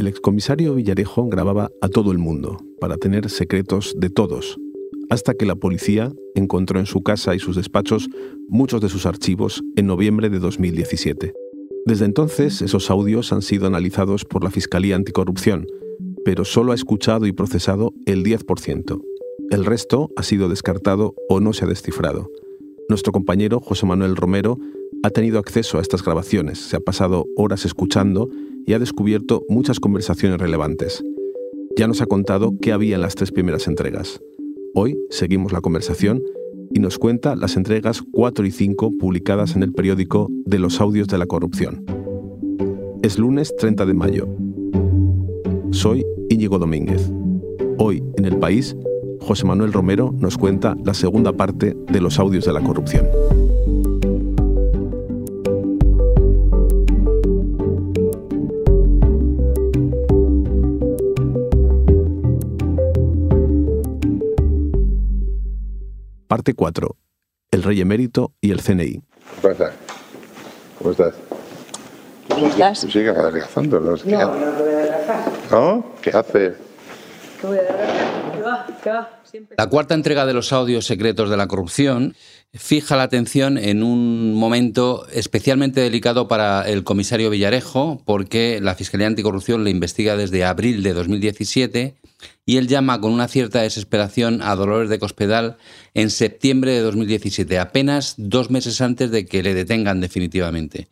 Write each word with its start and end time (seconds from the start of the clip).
El 0.00 0.06
excomisario 0.06 0.74
Villarejo 0.74 1.28
grababa 1.28 1.70
a 1.82 1.88
todo 1.90 2.10
el 2.10 2.16
mundo 2.16 2.56
para 2.80 2.96
tener 2.96 3.28
secretos 3.28 3.92
de 3.98 4.08
todos, 4.08 4.58
hasta 5.10 5.34
que 5.34 5.44
la 5.44 5.56
policía 5.56 6.10
encontró 6.34 6.80
en 6.80 6.86
su 6.86 7.02
casa 7.02 7.34
y 7.34 7.38
sus 7.38 7.56
despachos 7.56 8.08
muchos 8.48 8.80
de 8.80 8.88
sus 8.88 9.04
archivos 9.04 9.62
en 9.76 9.86
noviembre 9.86 10.30
de 10.30 10.38
2017. 10.38 11.34
Desde 11.84 12.06
entonces, 12.06 12.62
esos 12.62 12.88
audios 12.90 13.30
han 13.34 13.42
sido 13.42 13.66
analizados 13.66 14.24
por 14.24 14.42
la 14.42 14.50
Fiscalía 14.50 14.96
Anticorrupción, 14.96 15.66
pero 16.24 16.46
solo 16.46 16.72
ha 16.72 16.76
escuchado 16.76 17.26
y 17.26 17.32
procesado 17.32 17.92
el 18.06 18.24
10%. 18.24 19.02
El 19.50 19.66
resto 19.66 20.08
ha 20.16 20.22
sido 20.22 20.48
descartado 20.48 21.14
o 21.28 21.40
no 21.40 21.52
se 21.52 21.66
ha 21.66 21.68
descifrado. 21.68 22.30
Nuestro 22.88 23.12
compañero 23.12 23.60
José 23.60 23.84
Manuel 23.84 24.16
Romero 24.16 24.56
ha 25.02 25.10
tenido 25.10 25.38
acceso 25.38 25.76
a 25.76 25.82
estas 25.82 26.02
grabaciones, 26.02 26.58
se 26.58 26.76
ha 26.76 26.80
pasado 26.80 27.26
horas 27.36 27.66
escuchando 27.66 28.30
y 28.70 28.72
ha 28.72 28.78
descubierto 28.78 29.44
muchas 29.48 29.80
conversaciones 29.80 30.38
relevantes. 30.38 31.02
Ya 31.76 31.88
nos 31.88 32.02
ha 32.02 32.06
contado 32.06 32.52
qué 32.62 32.70
había 32.70 32.94
en 32.94 33.02
las 33.02 33.16
tres 33.16 33.32
primeras 33.32 33.66
entregas. 33.66 34.20
Hoy 34.76 34.96
seguimos 35.10 35.50
la 35.50 35.60
conversación 35.60 36.22
y 36.72 36.78
nos 36.78 36.96
cuenta 36.96 37.34
las 37.34 37.56
entregas 37.56 38.00
4 38.12 38.46
y 38.46 38.52
5 38.52 38.92
publicadas 38.96 39.56
en 39.56 39.64
el 39.64 39.72
periódico 39.72 40.28
de 40.44 40.60
los 40.60 40.80
audios 40.80 41.08
de 41.08 41.18
la 41.18 41.26
corrupción. 41.26 41.84
Es 43.02 43.18
lunes 43.18 43.56
30 43.56 43.86
de 43.86 43.94
mayo. 43.94 44.28
Soy 45.72 46.06
Íñigo 46.28 46.60
Domínguez. 46.60 47.10
Hoy 47.76 48.04
en 48.18 48.24
el 48.24 48.38
país, 48.38 48.76
José 49.18 49.46
Manuel 49.46 49.72
Romero 49.72 50.14
nos 50.16 50.38
cuenta 50.38 50.76
la 50.84 50.94
segunda 50.94 51.32
parte 51.32 51.76
de 51.90 52.00
los 52.00 52.20
audios 52.20 52.44
de 52.44 52.52
la 52.52 52.60
corrupción. 52.60 53.04
Parte 66.30 66.54
4. 66.54 66.96
El 67.50 67.64
rey 67.64 67.80
emérito 67.80 68.34
y 68.40 68.52
el 68.52 68.62
CNI. 68.62 69.02
¿Qué 69.42 69.48
pasa? 69.48 69.72
¿Cómo 70.78 70.92
estás? 70.92 71.14
¿Cómo 72.28 72.46
estás? 72.46 72.80
Tú 72.82 72.88
sigues 72.88 73.16
adelgazando, 73.18 73.80
¿no? 73.80 73.96
¿Qué, 73.96 74.10
No, 74.12 74.18
haces? 74.20 74.40
no 74.46 74.52
te 74.52 74.62
voy 74.62 74.72
a 74.72 74.76
adelgazar. 74.76 75.32
¿No? 75.50 75.86
¿Qué 76.00 76.10
haces? 76.10 76.52
¿Qué 77.40 77.46
voy 77.48 77.58
a 77.58 77.60
adelgazar? 77.62 78.09
La 79.56 79.68
cuarta 79.68 79.94
entrega 79.94 80.26
de 80.26 80.34
los 80.34 80.52
audios 80.52 80.86
secretos 80.86 81.30
de 81.30 81.36
la 81.36 81.46
corrupción 81.46 82.14
fija 82.52 82.96
la 82.96 83.04
atención 83.04 83.58
en 83.58 83.82
un 83.82 84.34
momento 84.34 85.06
especialmente 85.12 85.80
delicado 85.80 86.26
para 86.26 86.68
el 86.68 86.82
comisario 86.82 87.30
Villarejo, 87.30 88.02
porque 88.04 88.58
la 88.60 88.74
Fiscalía 88.74 89.06
Anticorrupción 89.06 89.62
le 89.62 89.70
investiga 89.70 90.16
desde 90.16 90.44
abril 90.44 90.82
de 90.82 90.94
2017 90.94 91.94
y 92.44 92.56
él 92.56 92.66
llama 92.66 93.00
con 93.00 93.12
una 93.12 93.28
cierta 93.28 93.62
desesperación 93.62 94.42
a 94.42 94.56
Dolores 94.56 94.90
de 94.90 94.98
Cospedal 94.98 95.56
en 95.94 96.10
septiembre 96.10 96.72
de 96.72 96.80
2017, 96.80 97.58
apenas 97.58 98.14
dos 98.18 98.50
meses 98.50 98.80
antes 98.80 99.10
de 99.10 99.26
que 99.26 99.42
le 99.42 99.54
detengan 99.54 100.00
definitivamente. 100.00 100.88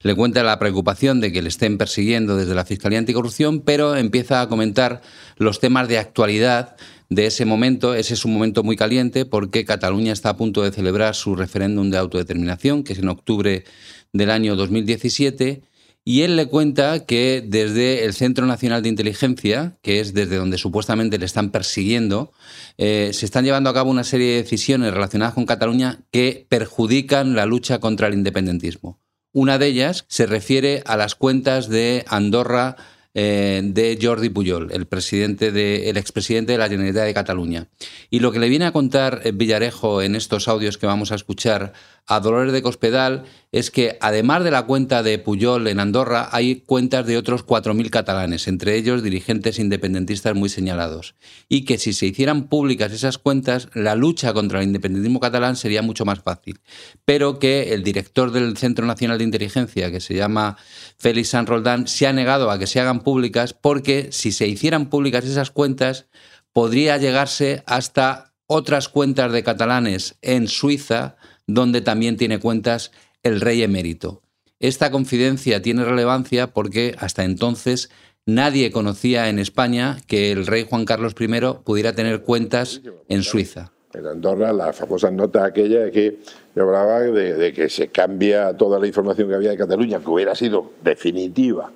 Le 0.00 0.16
cuenta 0.16 0.42
la 0.42 0.58
preocupación 0.58 1.20
de 1.20 1.30
que 1.30 1.42
le 1.42 1.48
estén 1.48 1.78
persiguiendo 1.78 2.36
desde 2.36 2.54
la 2.54 2.64
Fiscalía 2.64 2.98
Anticorrupción, 2.98 3.60
pero 3.60 3.94
empieza 3.96 4.40
a 4.40 4.48
comentar 4.48 5.00
los 5.36 5.60
temas 5.60 5.86
de 5.86 5.98
actualidad 5.98 6.76
de 7.14 7.26
ese 7.26 7.44
momento. 7.44 7.94
Ese 7.94 8.14
es 8.14 8.24
un 8.24 8.32
momento 8.32 8.62
muy 8.62 8.76
caliente 8.76 9.24
porque 9.24 9.64
Cataluña 9.64 10.12
está 10.12 10.30
a 10.30 10.36
punto 10.36 10.62
de 10.62 10.72
celebrar 10.72 11.14
su 11.14 11.36
referéndum 11.36 11.90
de 11.90 11.98
autodeterminación, 11.98 12.84
que 12.84 12.92
es 12.94 12.98
en 12.98 13.08
octubre 13.08 13.64
del 14.12 14.30
año 14.30 14.56
2017. 14.56 15.62
Y 16.04 16.22
él 16.22 16.34
le 16.34 16.46
cuenta 16.46 17.06
que 17.06 17.44
desde 17.46 18.04
el 18.04 18.12
Centro 18.12 18.44
Nacional 18.46 18.82
de 18.82 18.88
Inteligencia, 18.88 19.78
que 19.82 20.00
es 20.00 20.14
desde 20.14 20.36
donde 20.36 20.58
supuestamente 20.58 21.16
le 21.16 21.26
están 21.26 21.50
persiguiendo, 21.50 22.32
eh, 22.76 23.10
se 23.12 23.24
están 23.24 23.44
llevando 23.44 23.70
a 23.70 23.74
cabo 23.74 23.90
una 23.90 24.02
serie 24.02 24.32
de 24.32 24.42
decisiones 24.42 24.92
relacionadas 24.92 25.34
con 25.34 25.46
Cataluña 25.46 26.00
que 26.10 26.44
perjudican 26.48 27.36
la 27.36 27.46
lucha 27.46 27.78
contra 27.78 28.08
el 28.08 28.14
independentismo. 28.14 28.98
Una 29.32 29.58
de 29.58 29.68
ellas 29.68 30.04
se 30.08 30.26
refiere 30.26 30.82
a 30.86 30.96
las 30.96 31.14
cuentas 31.14 31.68
de 31.68 32.04
Andorra 32.08 32.76
eh, 33.14 33.60
de 33.62 33.98
Jordi 34.00 34.30
Pujol, 34.30 34.70
el, 34.72 34.86
presidente 34.86 35.52
de, 35.52 35.90
el 35.90 35.96
expresidente 35.96 36.52
de 36.52 36.58
la 36.58 36.68
Generalitat 36.68 37.04
de 37.04 37.14
Cataluña. 37.14 37.68
Y 38.10 38.20
lo 38.20 38.32
que 38.32 38.38
le 38.38 38.48
viene 38.48 38.64
a 38.64 38.72
contar 38.72 39.20
eh, 39.24 39.32
Villarejo 39.32 40.02
en 40.02 40.16
estos 40.16 40.48
audios 40.48 40.78
que 40.78 40.86
vamos 40.86 41.12
a 41.12 41.16
escuchar 41.16 41.72
a 42.06 42.20
Dolores 42.20 42.52
de 42.52 42.62
Cospedal 42.62 43.24
es 43.52 43.70
que 43.70 43.98
además 44.00 44.44
de 44.44 44.50
la 44.50 44.62
cuenta 44.62 45.02
de 45.02 45.18
Pujol 45.18 45.68
en 45.68 45.78
Andorra, 45.78 46.28
hay 46.32 46.56
cuentas 46.56 47.06
de 47.06 47.16
otros 47.16 47.46
4.000 47.46 47.90
catalanes, 47.90 48.48
entre 48.48 48.76
ellos 48.76 49.02
dirigentes 49.02 49.58
independentistas 49.58 50.34
muy 50.34 50.48
señalados. 50.48 51.14
Y 51.48 51.64
que 51.64 51.78
si 51.78 51.92
se 51.92 52.06
hicieran 52.06 52.48
públicas 52.48 52.92
esas 52.92 53.18
cuentas, 53.18 53.68
la 53.74 53.94
lucha 53.94 54.32
contra 54.32 54.60
el 54.60 54.66
independentismo 54.66 55.20
catalán 55.20 55.56
sería 55.56 55.82
mucho 55.82 56.04
más 56.04 56.20
fácil. 56.20 56.60
Pero 57.04 57.38
que 57.38 57.74
el 57.74 57.84
director 57.84 58.32
del 58.32 58.56
Centro 58.56 58.86
Nacional 58.86 59.18
de 59.18 59.24
Inteligencia, 59.24 59.90
que 59.90 60.00
se 60.00 60.14
llama 60.14 60.56
Félix 60.96 61.28
San 61.28 61.46
Roldán, 61.46 61.86
se 61.86 62.06
ha 62.06 62.12
negado 62.12 62.50
a 62.50 62.58
que 62.58 62.66
se 62.66 62.80
hagan 62.80 63.00
públicas 63.00 63.52
porque 63.52 64.08
si 64.12 64.32
se 64.32 64.48
hicieran 64.48 64.88
públicas 64.88 65.24
esas 65.24 65.50
cuentas, 65.50 66.06
podría 66.52 66.96
llegarse 66.96 67.62
hasta 67.66 68.32
otras 68.46 68.88
cuentas 68.88 69.32
de 69.32 69.42
catalanes 69.42 70.16
en 70.20 70.48
Suiza, 70.48 71.16
donde 71.54 71.80
también 71.80 72.16
tiene 72.16 72.38
cuentas 72.38 72.92
el 73.22 73.40
rey 73.40 73.62
emérito. 73.62 74.22
Esta 74.58 74.90
confidencia 74.90 75.60
tiene 75.60 75.84
relevancia 75.84 76.48
porque 76.48 76.94
hasta 76.98 77.24
entonces 77.24 77.90
nadie 78.26 78.70
conocía 78.70 79.28
en 79.28 79.38
España 79.38 79.98
que 80.06 80.32
el 80.32 80.46
rey 80.46 80.66
Juan 80.68 80.84
Carlos 80.84 81.14
I 81.18 81.28
pudiera 81.64 81.94
tener 81.94 82.22
cuentas 82.22 82.80
en 83.08 83.22
Suiza. 83.22 83.72
En 83.92 84.06
Andorra, 84.06 84.52
la 84.52 84.72
famosa 84.72 85.10
nota 85.10 85.44
aquella 85.44 85.80
de 85.80 85.90
que 85.90 86.18
de 86.54 87.52
que 87.54 87.68
se 87.68 87.88
cambia 87.88 88.56
toda 88.56 88.78
la 88.78 88.86
información 88.86 89.28
que 89.28 89.34
había 89.34 89.50
de 89.50 89.56
Cataluña, 89.56 90.00
que 90.00 90.08
hubiera 90.08 90.34
sido 90.34 90.72
definitiva, 90.82 91.70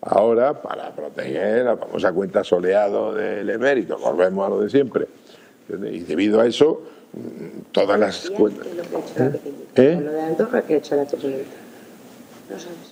ahora 0.00 0.60
para 0.62 0.90
proteger 0.94 1.64
la 1.64 1.76
famosa 1.76 2.12
cuenta 2.12 2.42
soleado 2.42 3.14
del 3.14 3.50
emérito. 3.50 3.98
Volvemos 3.98 4.46
a 4.46 4.50
lo 4.50 4.60
de 4.60 4.70
siempre. 4.70 5.06
Y 5.92 6.00
debido 6.00 6.40
a 6.40 6.46
eso, 6.46 6.82
todas 7.72 7.98
las 7.98 8.30
cuentas. 8.30 8.66
¿Eh? 9.76 9.94
Con 9.94 10.04
lo 10.04 10.12
de 10.12 10.20
Andorra, 10.22 10.62
¿qué 10.62 10.74
ha 10.74 10.76
hecho 10.78 10.96
la? 10.96 11.04
No. 11.04 11.10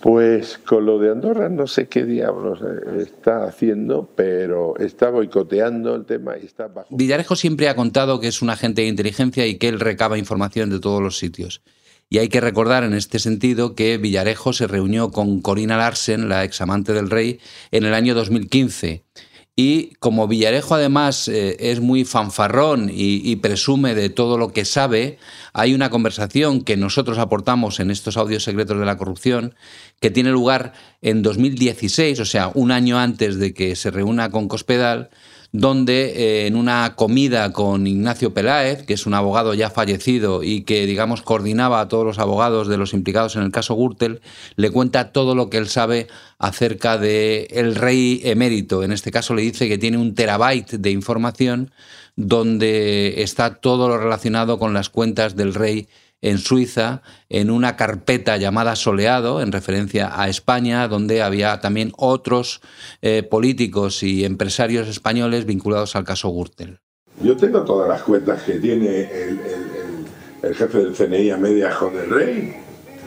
Pues 0.02 0.58
con 0.58 0.86
lo 0.86 1.00
de 1.00 1.10
Andorra 1.10 1.48
no 1.48 1.66
sé 1.66 1.88
qué 1.88 2.04
diablos 2.04 2.60
eh, 2.62 3.02
está 3.02 3.44
haciendo, 3.44 4.08
pero 4.14 4.76
está 4.78 5.10
boicoteando 5.10 5.96
el 5.96 6.04
tema 6.04 6.38
y 6.40 6.46
está 6.46 6.68
bajo. 6.68 6.96
Villarejo 6.96 7.34
siempre 7.34 7.68
ha 7.68 7.74
contado 7.74 8.20
que 8.20 8.28
es 8.28 8.40
un 8.40 8.50
agente 8.50 8.82
de 8.82 8.88
inteligencia 8.88 9.46
y 9.46 9.56
que 9.56 9.68
él 9.68 9.80
recaba 9.80 10.16
información 10.16 10.70
de 10.70 10.78
todos 10.78 11.02
los 11.02 11.18
sitios. 11.18 11.62
Y 12.08 12.18
hay 12.18 12.28
que 12.28 12.40
recordar 12.40 12.84
en 12.84 12.94
este 12.94 13.18
sentido 13.18 13.74
que 13.74 13.98
Villarejo 13.98 14.52
se 14.52 14.66
reunió 14.66 15.10
con 15.10 15.42
Corina 15.42 15.76
Larsen, 15.76 16.28
la 16.28 16.44
examante 16.44 16.92
del 16.92 17.10
rey, 17.10 17.40
en 17.70 17.84
el 17.84 17.92
año 17.92 18.14
2015. 18.14 19.04
Y 19.60 19.96
como 19.98 20.28
Villarejo 20.28 20.76
además 20.76 21.26
eh, 21.26 21.56
es 21.58 21.80
muy 21.80 22.04
fanfarrón 22.04 22.90
y, 22.90 23.28
y 23.28 23.34
presume 23.34 23.96
de 23.96 24.08
todo 24.08 24.38
lo 24.38 24.52
que 24.52 24.64
sabe, 24.64 25.18
hay 25.52 25.74
una 25.74 25.90
conversación 25.90 26.62
que 26.62 26.76
nosotros 26.76 27.18
aportamos 27.18 27.80
en 27.80 27.90
estos 27.90 28.16
audios 28.16 28.44
secretos 28.44 28.78
de 28.78 28.86
la 28.86 28.96
corrupción 28.96 29.56
que 29.98 30.12
tiene 30.12 30.30
lugar 30.30 30.74
en 31.02 31.22
2016, 31.22 32.20
o 32.20 32.24
sea, 32.24 32.52
un 32.54 32.70
año 32.70 33.00
antes 33.00 33.36
de 33.40 33.52
que 33.52 33.74
se 33.74 33.90
reúna 33.90 34.30
con 34.30 34.46
Cospedal, 34.46 35.10
donde 35.52 36.42
eh, 36.42 36.46
en 36.46 36.56
una 36.56 36.94
comida 36.94 37.52
con 37.52 37.86
Ignacio 37.86 38.34
Peláez, 38.34 38.84
que 38.84 38.94
es 38.94 39.06
un 39.06 39.14
abogado 39.14 39.54
ya 39.54 39.70
fallecido 39.70 40.42
y 40.42 40.62
que, 40.62 40.86
digamos, 40.86 41.22
coordinaba 41.22 41.80
a 41.80 41.88
todos 41.88 42.04
los 42.04 42.18
abogados 42.18 42.68
de 42.68 42.76
los 42.76 42.92
implicados 42.92 43.36
en 43.36 43.42
el 43.42 43.50
caso 43.50 43.74
Gürtel, 43.74 44.20
le 44.56 44.70
cuenta 44.70 45.10
todo 45.12 45.34
lo 45.34 45.48
que 45.48 45.56
él 45.56 45.68
sabe 45.68 46.06
acerca 46.38 46.98
de 46.98 47.48
el 47.50 47.74
rey 47.74 48.20
emérito. 48.24 48.82
En 48.82 48.92
este 48.92 49.10
caso 49.10 49.34
le 49.34 49.42
dice 49.42 49.68
que 49.68 49.78
tiene 49.78 49.96
un 49.96 50.14
terabyte 50.14 50.72
de 50.72 50.90
información 50.90 51.70
donde 52.14 53.22
está 53.22 53.54
todo 53.54 53.88
lo 53.88 53.96
relacionado 53.96 54.58
con 54.58 54.74
las 54.74 54.90
cuentas 54.90 55.36
del 55.36 55.54
rey 55.54 55.88
en 56.20 56.38
Suiza, 56.38 57.02
en 57.28 57.50
una 57.50 57.76
carpeta 57.76 58.36
llamada 58.36 58.74
Soleado, 58.76 59.40
en 59.40 59.52
referencia 59.52 60.10
a 60.20 60.28
España, 60.28 60.88
donde 60.88 61.22
había 61.22 61.60
también 61.60 61.92
otros 61.96 62.60
eh, 63.02 63.22
políticos 63.22 64.02
y 64.02 64.24
empresarios 64.24 64.88
españoles 64.88 65.44
vinculados 65.46 65.94
al 65.96 66.04
caso 66.04 66.30
Gürtel. 66.30 66.80
Yo 67.22 67.36
tengo 67.36 67.62
todas 67.62 67.88
las 67.88 68.02
cuentas 68.02 68.42
que 68.42 68.54
tiene 68.54 69.00
el, 69.02 69.38
el- 69.38 69.40
el- 69.40 69.98
el 70.50 70.54
jefe 70.54 70.78
del 70.78 70.94
CNI 70.94 71.30
a 71.30 71.36
medias 71.36 71.74
con 71.76 71.96
el 71.96 72.08
rey, 72.10 72.54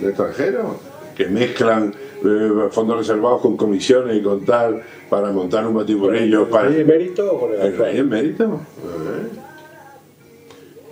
el 0.01 0.07
extranjero, 0.09 0.79
que 1.15 1.27
mezclan 1.27 1.93
eh, 2.25 2.49
fondos 2.71 2.97
reservados 2.97 3.41
con 3.41 3.55
comisiones 3.57 4.17
y 4.17 4.21
con 4.21 4.43
tal 4.45 4.81
para 5.09 5.31
montar 5.31 5.65
un 5.65 5.75
batiburrillo 5.75 6.49
para 6.49 6.67
¿Rey 6.69 6.81
emérito 6.81 7.33
o 7.33 7.39
con 7.39 7.53
el 7.53 7.61
el 7.61 7.77
rey 7.77 7.97
emérito. 7.99 8.61
Eh. 8.83 9.37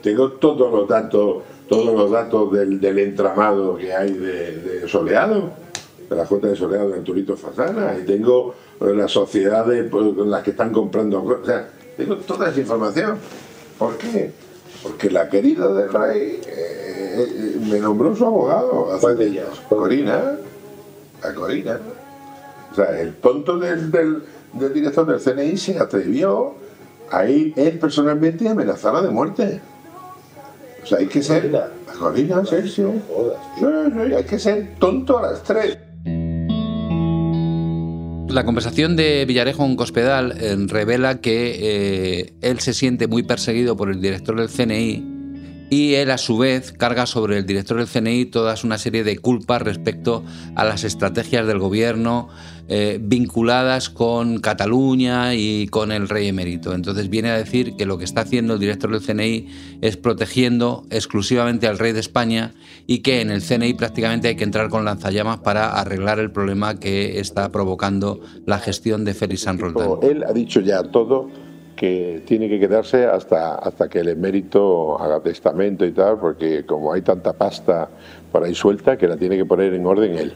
Tengo 0.01 0.31
todos 0.33 0.71
los 0.71 0.87
datos, 0.87 1.43
todos 1.69 1.95
los 1.95 2.11
datos 2.11 2.51
del, 2.51 2.81
del 2.81 2.99
entramado 2.99 3.77
que 3.77 3.93
hay 3.93 4.11
de, 4.11 4.57
de 4.57 4.87
Soleado, 4.87 5.51
de 6.09 6.15
la 6.15 6.25
cuenta 6.25 6.47
de 6.47 6.55
Soleado 6.55 6.89
de 6.89 6.97
Arturito 6.97 7.37
Fasana, 7.37 7.95
y 8.01 8.05
tengo 8.05 8.55
las 8.79 9.11
sociedades 9.11 9.87
pues, 9.89 10.15
con 10.15 10.29
las 10.31 10.43
que 10.43 10.51
están 10.51 10.71
comprando 10.71 11.23
cosas. 11.23 11.41
O 11.41 11.45
sea, 11.45 11.69
tengo 11.95 12.15
toda 12.17 12.49
esa 12.49 12.59
información. 12.59 13.17
¿Por 13.77 13.97
qué? 13.97 14.31
Porque 14.81 15.09
la 15.09 15.29
querida 15.29 15.71
del 15.73 15.91
rey 15.91 16.41
eh, 16.47 17.25
eh, 17.27 17.57
me 17.69 17.79
nombró 17.79 18.15
su 18.15 18.25
abogado 18.25 18.91
hace 18.91 19.01
¿Cuál 19.01 19.17
de 19.17 19.25
ellas? 19.27 19.47
Corina. 19.67 20.37
A 21.21 21.33
Corina. 21.33 21.79
O 22.71 22.75
sea, 22.75 22.99
el 22.99 23.15
tonto 23.15 23.57
del, 23.59 23.91
del, 23.91 24.23
del 24.53 24.73
director 24.73 25.05
del 25.05 25.19
CNI 25.19 25.57
se 25.57 25.77
atrevió 25.77 26.55
a 27.11 27.25
ir 27.25 27.53
él 27.57 27.79
personalmente 27.79 28.47
a 28.47 28.51
amenazarla 28.51 29.01
de 29.01 29.09
muerte. 29.09 29.61
O 30.83 30.85
sea, 30.85 30.99
hay 30.99 31.07
que 31.07 31.21
ser. 31.21 31.51
Corina. 31.97 32.43
Sí. 32.45 32.55
Jodas, 33.07 33.37
Sí, 33.59 33.65
sí, 33.65 34.13
hay 34.13 34.23
que 34.23 34.39
ser 34.39 34.75
tonto 34.79 35.19
a 35.19 35.23
las 35.23 35.43
tres. 35.43 35.77
La 38.29 38.45
conversación 38.45 38.95
de 38.95 39.25
Villarejo 39.25 39.65
en 39.65 39.75
Cospedal 39.75 40.35
eh, 40.39 40.55
revela 40.67 41.19
que 41.19 42.19
eh, 42.21 42.33
él 42.41 42.59
se 42.59 42.73
siente 42.73 43.07
muy 43.07 43.23
perseguido 43.23 43.75
por 43.75 43.89
el 43.89 44.01
director 44.01 44.39
del 44.39 44.49
CNI 44.49 45.08
y 45.69 45.95
él 45.95 46.11
a 46.11 46.17
su 46.17 46.37
vez 46.37 46.73
carga 46.73 47.05
sobre 47.05 47.37
el 47.37 47.45
director 47.45 47.77
del 47.77 47.87
CNI 47.87 48.25
toda 48.25 48.55
una 48.63 48.77
serie 48.77 49.03
de 49.03 49.17
culpas 49.17 49.61
respecto 49.61 50.23
a 50.55 50.65
las 50.65 50.83
estrategias 50.83 51.45
del 51.45 51.59
gobierno 51.59 52.29
eh, 52.67 52.99
vinculadas 53.01 53.89
con 53.89 54.39
Cataluña 54.39 55.33
y 55.33 55.67
con 55.67 55.91
el 55.91 56.07
rey 56.07 56.27
emérito. 56.27 56.73
Entonces 56.73 57.09
viene 57.09 57.29
a 57.29 57.37
decir 57.37 57.75
que 57.75 57.85
lo 57.85 57.97
que 57.97 58.05
está 58.05 58.21
haciendo 58.21 58.55
el 58.55 58.59
director 58.59 58.91
del 58.91 59.01
CNI 59.01 59.47
es 59.81 59.97
protegiendo 59.97 60.85
exclusivamente 60.89 61.67
al 61.67 61.79
rey 61.79 61.93
de 61.93 61.99
España 61.99 62.53
y 62.85 62.99
que 62.99 63.21
en 63.21 63.31
el 63.31 63.41
CNI 63.41 63.73
prácticamente 63.73 64.27
hay 64.27 64.35
que 64.35 64.43
entrar 64.43 64.69
con 64.69 64.85
lanzallamas 64.85 65.39
para 65.39 65.79
arreglar 65.79 66.19
el 66.19 66.31
problema 66.31 66.79
que 66.79 67.19
está 67.19 67.51
provocando 67.51 68.19
la 68.45 68.59
gestión 68.59 69.05
de 69.05 69.13
Félix 69.13 69.41
San 69.41 69.57
Roldán. 69.57 69.89
Él 70.03 70.23
ha 70.23 70.33
dicho 70.33 70.59
ya 70.59 70.83
todo 70.83 71.29
que 71.79 72.23
tiene 72.25 72.49
que 72.49 72.59
quedarse 72.59 73.05
hasta, 73.05 73.55
hasta 73.55 73.87
que 73.87 73.99
el 74.01 74.09
emérito 74.09 75.01
haga 75.01 75.21
testamento 75.21 75.85
y 75.85 75.93
tal, 75.93 76.17
porque 76.19 76.65
como 76.65 76.91
hay 76.91 77.01
tanta 77.01 77.31
pasta 77.31 77.87
por 78.33 78.43
ahí 78.43 78.53
suelta, 78.53 78.97
que 78.97 79.07
la 79.07 79.15
tiene 79.15 79.37
que 79.37 79.45
poner 79.45 79.73
en 79.73 79.85
orden 79.85 80.17
él. 80.17 80.33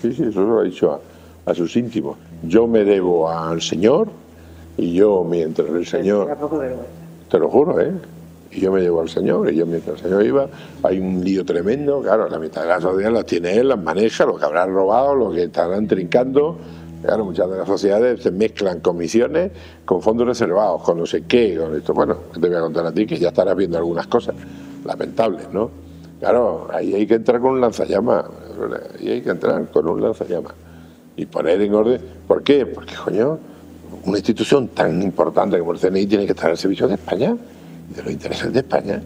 Sí, 0.00 0.12
sí, 0.12 0.22
eso 0.22 0.42
lo 0.42 0.60
ha 0.60 0.62
dicho 0.62 0.92
a, 0.92 1.50
a 1.50 1.54
sus 1.54 1.74
íntimos. 1.74 2.18
Yo 2.44 2.68
me 2.68 2.84
debo 2.84 3.28
al 3.28 3.60
Señor 3.60 4.10
y 4.76 4.94
yo 4.94 5.24
mientras 5.24 5.68
el 5.70 5.84
Señor... 5.84 6.38
Te 7.28 7.38
lo 7.40 7.48
juro, 7.48 7.80
¿eh? 7.80 7.90
Y 8.52 8.60
yo 8.60 8.70
me 8.70 8.80
llevo 8.80 9.00
al 9.00 9.08
Señor, 9.08 9.52
y 9.52 9.56
yo 9.56 9.66
mientras 9.66 9.96
el 9.96 10.02
Señor 10.04 10.24
iba, 10.24 10.48
hay 10.84 11.00
un 11.00 11.24
lío 11.24 11.44
tremendo, 11.44 12.00
claro, 12.00 12.28
la 12.28 12.38
mitad 12.38 12.62
de 12.62 12.68
las 12.68 12.82
sociedades 12.82 13.12
las 13.12 13.26
tiene 13.26 13.56
él, 13.56 13.68
las 13.68 13.82
maneja, 13.82 14.24
lo 14.24 14.36
que 14.36 14.44
habrán 14.44 14.72
robado, 14.72 15.16
lo 15.16 15.32
que 15.32 15.44
estarán 15.44 15.88
trincando. 15.88 16.58
Claro, 17.02 17.24
muchas 17.24 17.50
de 17.50 17.56
las 17.56 17.66
sociedades 17.66 18.22
se 18.22 18.30
mezclan 18.30 18.80
comisiones 18.80 19.52
con 19.86 20.02
fondos 20.02 20.26
reservados, 20.26 20.82
con 20.82 20.98
no 20.98 21.06
sé 21.06 21.22
qué, 21.22 21.56
con 21.56 21.74
esto. 21.74 21.94
Bueno, 21.94 22.16
te 22.32 22.40
voy 22.40 22.54
a 22.54 22.60
contar 22.60 22.86
a 22.86 22.92
ti 22.92 23.06
que 23.06 23.18
ya 23.18 23.28
estarás 23.28 23.56
viendo 23.56 23.78
algunas 23.78 24.06
cosas 24.06 24.34
lamentables, 24.84 25.50
¿no? 25.50 25.70
Claro, 26.18 26.68
ahí 26.70 26.92
hay 26.94 27.06
que 27.06 27.14
entrar 27.14 27.40
con 27.40 27.52
un 27.52 27.60
lanzallamas, 27.62 28.26
ahí 28.98 29.08
hay 29.08 29.22
que 29.22 29.30
entrar 29.30 29.70
con 29.70 29.88
un 29.88 30.02
lanzallamas 30.02 30.52
y 31.16 31.24
poner 31.24 31.62
en 31.62 31.74
orden. 31.74 32.00
¿Por 32.28 32.42
qué? 32.42 32.66
Porque, 32.66 32.94
coño, 32.94 33.38
una 34.04 34.18
institución 34.18 34.68
tan 34.68 35.00
importante 35.02 35.58
como 35.58 35.72
el 35.72 35.78
CNI 35.78 36.06
tiene 36.06 36.26
que 36.26 36.32
estar 36.32 36.50
al 36.50 36.58
servicio 36.58 36.86
de 36.86 36.94
España 36.94 37.34
y 37.90 37.94
de 37.94 38.02
los 38.02 38.12
intereses 38.12 38.52
de 38.52 38.58
España, 38.58 39.02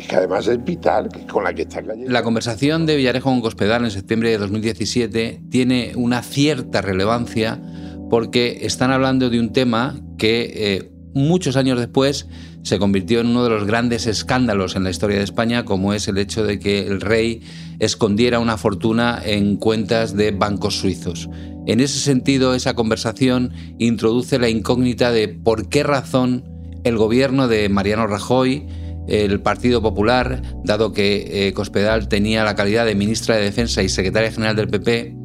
es 0.00 0.08
que 0.08 0.16
además 0.16 0.46
es 0.46 0.62
vital, 0.64 1.08
que 1.08 1.26
con 1.26 1.44
la 1.44 1.54
que 1.54 1.62
está 1.62 1.82
cayendo. 1.82 2.10
La 2.10 2.22
conversación 2.22 2.86
de 2.86 2.96
Villarejo 2.96 3.30
con 3.30 3.40
Cospedal 3.40 3.84
en 3.84 3.90
septiembre 3.90 4.30
de 4.30 4.38
2017 4.38 5.42
tiene 5.50 5.92
una 5.96 6.22
cierta 6.22 6.80
relevancia 6.80 7.60
porque 8.08 8.60
están 8.62 8.90
hablando 8.90 9.30
de 9.30 9.38
un 9.38 9.52
tema 9.52 10.00
que 10.18 10.52
eh, 10.54 10.90
muchos 11.14 11.56
años 11.56 11.78
después 11.78 12.26
se 12.62 12.78
convirtió 12.78 13.20
en 13.20 13.28
uno 13.28 13.44
de 13.44 13.50
los 13.50 13.66
grandes 13.66 14.06
escándalos 14.06 14.76
en 14.76 14.84
la 14.84 14.90
historia 14.90 15.18
de 15.18 15.24
España, 15.24 15.64
como 15.64 15.94
es 15.94 16.08
el 16.08 16.18
hecho 16.18 16.44
de 16.44 16.58
que 16.58 16.86
el 16.86 17.00
rey 17.00 17.42
escondiera 17.78 18.38
una 18.38 18.56
fortuna 18.56 19.20
en 19.24 19.56
cuentas 19.56 20.16
de 20.16 20.30
bancos 20.30 20.78
suizos. 20.78 21.28
En 21.66 21.80
ese 21.80 21.98
sentido, 21.98 22.54
esa 22.54 22.74
conversación 22.74 23.52
introduce 23.78 24.38
la 24.38 24.48
incógnita 24.48 25.12
de 25.12 25.28
por 25.28 25.68
qué 25.68 25.82
razón 25.82 26.44
el 26.84 26.96
gobierno 26.96 27.48
de 27.48 27.68
Mariano 27.68 28.06
Rajoy, 28.06 28.66
el 29.08 29.40
Partido 29.40 29.82
Popular, 29.82 30.42
dado 30.64 30.92
que 30.92 31.48
eh, 31.48 31.52
Cospedal 31.52 32.08
tenía 32.08 32.44
la 32.44 32.54
calidad 32.54 32.86
de 32.86 32.94
ministra 32.94 33.36
de 33.36 33.44
Defensa 33.44 33.82
y 33.82 33.88
secretaria 33.88 34.30
general 34.30 34.56
del 34.56 34.68
PP, 34.68 35.16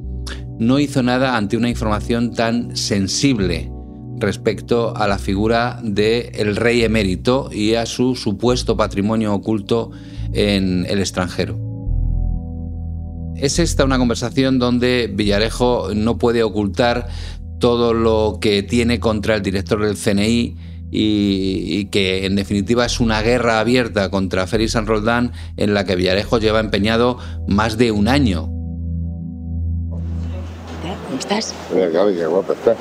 no 0.60 0.80
hizo 0.80 1.04
nada 1.04 1.36
ante 1.38 1.58
una 1.58 1.70
información 1.70 2.34
tan 2.34 2.76
sensible 2.76 3.72
respecto 4.18 4.96
a 4.96 5.08
la 5.08 5.18
figura 5.18 5.80
del 5.84 6.30
el 6.34 6.56
rey 6.56 6.84
emérito 6.84 7.50
y 7.52 7.76
a 7.76 7.86
su 7.86 8.16
supuesto 8.16 8.78
patrimonio 8.78 9.34
oculto 9.34 9.92
en 10.34 10.86
el 10.90 11.00
extranjero. 11.00 11.60
Es 13.36 13.60
esta 13.60 13.84
una 13.84 13.98
conversación 13.98 14.60
donde 14.60 15.12
Villarejo 15.14 15.90
no 15.94 16.18
puede 16.18 16.44
ocultar 16.44 17.08
todo 17.60 17.94
lo 17.94 18.38
que 18.40 18.64
tiene 18.64 19.00
contra 19.00 19.36
el 19.36 19.42
director 19.42 19.86
del 19.86 19.98
CNI 19.98 20.56
y, 20.96 21.80
y, 21.80 21.86
que 21.86 22.26
en 22.26 22.36
definitiva 22.36 22.86
es 22.86 23.00
una 23.00 23.22
guerra 23.22 23.60
abierta 23.60 24.10
contra 24.10 24.48
Félix 24.48 24.72
San 24.74 24.88
Roldán 24.88 25.34
en 25.58 25.74
la 25.74 25.84
que 25.84 25.96
Villarejo 25.96 26.40
lleva 26.40 26.60
empeñado 26.60 27.18
más 27.48 27.78
de 27.78 27.92
un 27.92 28.08
año. 28.08 28.50
¿Cómo 31.16 31.20
estás? 31.20 31.54
Mira, 31.74 31.88
Gaby, 31.90 32.16
qué 32.16 32.26
guapa 32.26 32.54
está. 32.54 32.76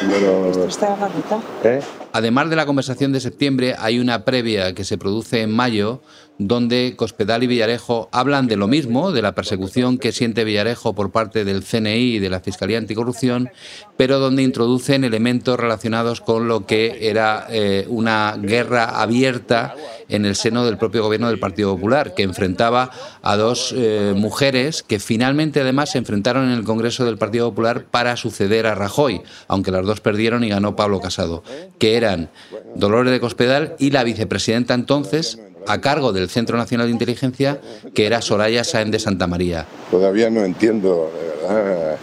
Pero, 0.00 0.66
¿Está 0.66 0.94
bonito? 0.94 1.42
¿eh? 1.64 1.80
Además 2.12 2.50
de 2.50 2.56
la 2.56 2.66
conversación 2.66 3.12
de 3.12 3.20
septiembre, 3.20 3.74
hay 3.78 3.98
una 3.98 4.24
previa 4.24 4.74
que 4.74 4.84
se 4.84 4.98
produce 4.98 5.42
en 5.42 5.50
mayo, 5.50 6.00
donde 6.38 6.94
Cospedal 6.96 7.42
y 7.42 7.48
Villarejo 7.48 8.08
hablan 8.12 8.46
de 8.46 8.56
lo 8.56 8.68
mismo, 8.68 9.10
de 9.10 9.22
la 9.22 9.34
persecución 9.34 9.98
que 9.98 10.12
siente 10.12 10.44
Villarejo 10.44 10.94
por 10.94 11.10
parte 11.10 11.44
del 11.44 11.64
CNI 11.64 12.14
y 12.14 12.18
de 12.20 12.30
la 12.30 12.40
Fiscalía 12.40 12.78
Anticorrupción, 12.78 13.50
pero 13.96 14.20
donde 14.20 14.44
introducen 14.44 15.02
elementos 15.02 15.58
relacionados 15.58 16.20
con 16.20 16.46
lo 16.46 16.64
que 16.64 17.08
era 17.10 17.46
eh, 17.50 17.86
una 17.88 18.36
guerra 18.40 19.00
abierta 19.00 19.74
en 20.08 20.24
el 20.24 20.36
seno 20.36 20.64
del 20.64 20.78
propio 20.78 21.02
gobierno 21.02 21.28
del 21.28 21.40
Partido 21.40 21.74
Popular, 21.74 22.14
que 22.14 22.22
enfrentaba 22.22 22.90
a 23.20 23.36
dos 23.36 23.74
eh, 23.76 24.14
mujeres 24.16 24.84
que 24.84 25.00
finalmente 25.00 25.60
además 25.60 25.90
se 25.90 25.98
enfrentaron 25.98 26.44
en 26.44 26.56
el 26.56 26.64
Congreso 26.64 27.04
del 27.04 27.18
Partido 27.18 27.50
Popular 27.50 27.84
para 27.90 28.16
suceder 28.16 28.66
a 28.66 28.76
Rajoy, 28.76 29.22
aunque 29.48 29.72
las 29.72 29.84
dos 29.88 30.00
perdieron 30.00 30.44
y 30.44 30.48
ganó 30.48 30.76
Pablo 30.76 31.00
Casado, 31.00 31.42
que 31.78 31.96
eran 31.96 32.30
Dolores 32.76 33.10
de 33.10 33.18
Cospedal 33.18 33.74
y 33.78 33.90
la 33.90 34.04
vicepresidenta 34.04 34.74
entonces, 34.74 35.40
a 35.66 35.80
cargo 35.80 36.12
del 36.12 36.28
Centro 36.28 36.56
Nacional 36.56 36.86
de 36.86 36.92
Inteligencia, 36.92 37.60
que 37.94 38.06
era 38.06 38.22
Soraya 38.22 38.64
Sáenz 38.64 38.92
de 38.92 38.98
Santa 38.98 39.26
María. 39.26 39.66
Todavía 39.90 40.30
no 40.30 40.44
entiendo, 40.44 41.10
de 41.12 41.54
verdad, 41.54 41.96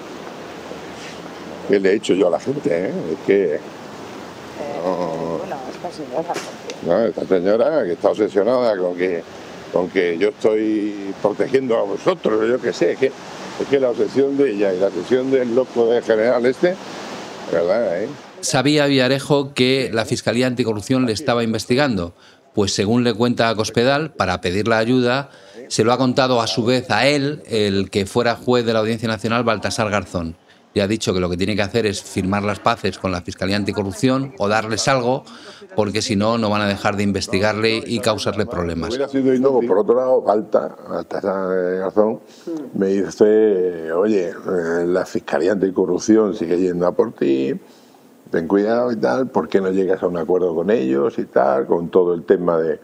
qué 1.68 1.80
le 1.80 1.92
he 1.92 1.96
hecho 1.96 2.14
yo 2.14 2.28
a 2.28 2.32
la 2.32 2.40
gente. 2.40 2.70
¿eh? 2.72 2.92
Es 3.12 3.20
que. 3.26 3.60
No, 4.84 5.42
no, 6.86 7.06
esta 7.06 7.26
señora 7.26 7.84
que 7.84 7.94
está 7.94 8.10
obsesionada 8.10 8.78
con 8.78 8.96
que, 8.96 9.24
con 9.74 9.90
que 9.90 10.18
yo 10.18 10.30
estoy 10.30 11.14
protegiendo 11.22 11.78
a 11.78 11.84
vosotros, 11.84 12.48
yo 12.48 12.62
qué 12.62 12.72
sé, 12.72 12.92
es 12.92 13.00
que, 13.00 13.08
es 13.08 13.68
que 13.70 13.80
la 13.80 13.90
obsesión 13.90 14.38
de 14.38 14.52
ella 14.52 14.74
y 14.74 14.80
la 14.80 14.88
obsesión 14.88 15.32
del 15.32 15.56
loco 15.56 15.88
de 15.88 16.02
general 16.02 16.46
este. 16.46 16.76
Sabía 18.42 18.86
Villarejo 18.86 19.54
que 19.54 19.90
la 19.94 20.06
Fiscalía 20.06 20.48
Anticorrupción 20.48 21.06
le 21.06 21.14
estaba 21.14 21.44
investigando, 21.44 22.16
pues 22.54 22.74
según 22.74 23.04
le 23.04 23.14
cuenta 23.14 23.50
a 23.50 23.56
Cospedal, 23.56 24.12
para 24.12 24.42
pedir 24.42 24.68
la 24.68 24.78
ayuda, 24.78 25.30
se 25.68 25.84
lo 25.84 25.92
ha 25.92 25.98
contado 25.98 26.42
a 26.42 26.48
su 26.48 26.64
vez 26.64 26.90
a 26.92 27.08
él, 27.08 27.44
el 27.48 27.90
que 27.90 28.06
fuera 28.06 28.36
juez 28.36 28.66
de 28.66 28.74
la 28.74 28.80
Audiencia 28.80 29.08
Nacional, 29.08 29.44
Baltasar 29.44 29.90
Garzón. 29.90 30.38
Y 30.76 30.82
ha 30.82 30.88
dicho 30.90 31.14
que 31.14 31.22
lo 31.22 31.30
que 31.30 31.38
tiene 31.38 31.56
que 31.56 31.62
hacer 31.62 31.86
es 31.86 32.04
firmar 32.04 32.44
las 32.44 32.60
paces 32.60 33.00
con 33.00 33.10
la 33.10 33.22
Fiscalía 33.22 33.56
Anticorrupción 33.56 34.34
o 34.38 34.50
darles 34.50 34.90
algo, 34.90 35.24
porque 35.74 36.02
si 36.02 36.18
no, 36.18 36.38
no 36.38 36.50
van 36.50 36.64
a 36.64 36.68
dejar 36.68 36.98
de 36.98 37.04
investigarle 37.04 37.82
y 37.86 38.00
causarle 38.00 38.46
problemas. 38.46 38.98
Por 38.98 39.78
otro 39.78 39.96
lado, 39.96 40.22
falta, 40.22 40.76
hasta 40.90 41.20
esa 41.20 41.80
razón, 41.86 42.20
me 42.74 42.88
dice, 42.88 43.90
oye, 43.94 44.32
eh, 44.32 44.86
la 44.86 45.06
Fiscalía 45.06 45.54
Anticorrupción 45.54 46.36
sigue 46.36 46.58
yendo 46.60 46.88
a 46.88 46.92
por 46.92 47.14
ti, 47.14 47.54
ten 48.30 48.46
cuidado 48.46 48.92
y 48.92 48.98
tal, 48.98 49.30
¿por 49.30 49.48
qué 49.48 49.62
no 49.62 49.72
llegas 49.72 50.04
a 50.04 50.08
un 50.08 50.18
acuerdo 50.18 50.54
con 50.54 50.70
ellos 50.72 51.18
y 51.20 51.24
tal, 51.24 51.68
con 51.68 51.88
todo 51.88 52.14
el 52.14 52.26
tema 52.26 52.58
de, 52.58 52.82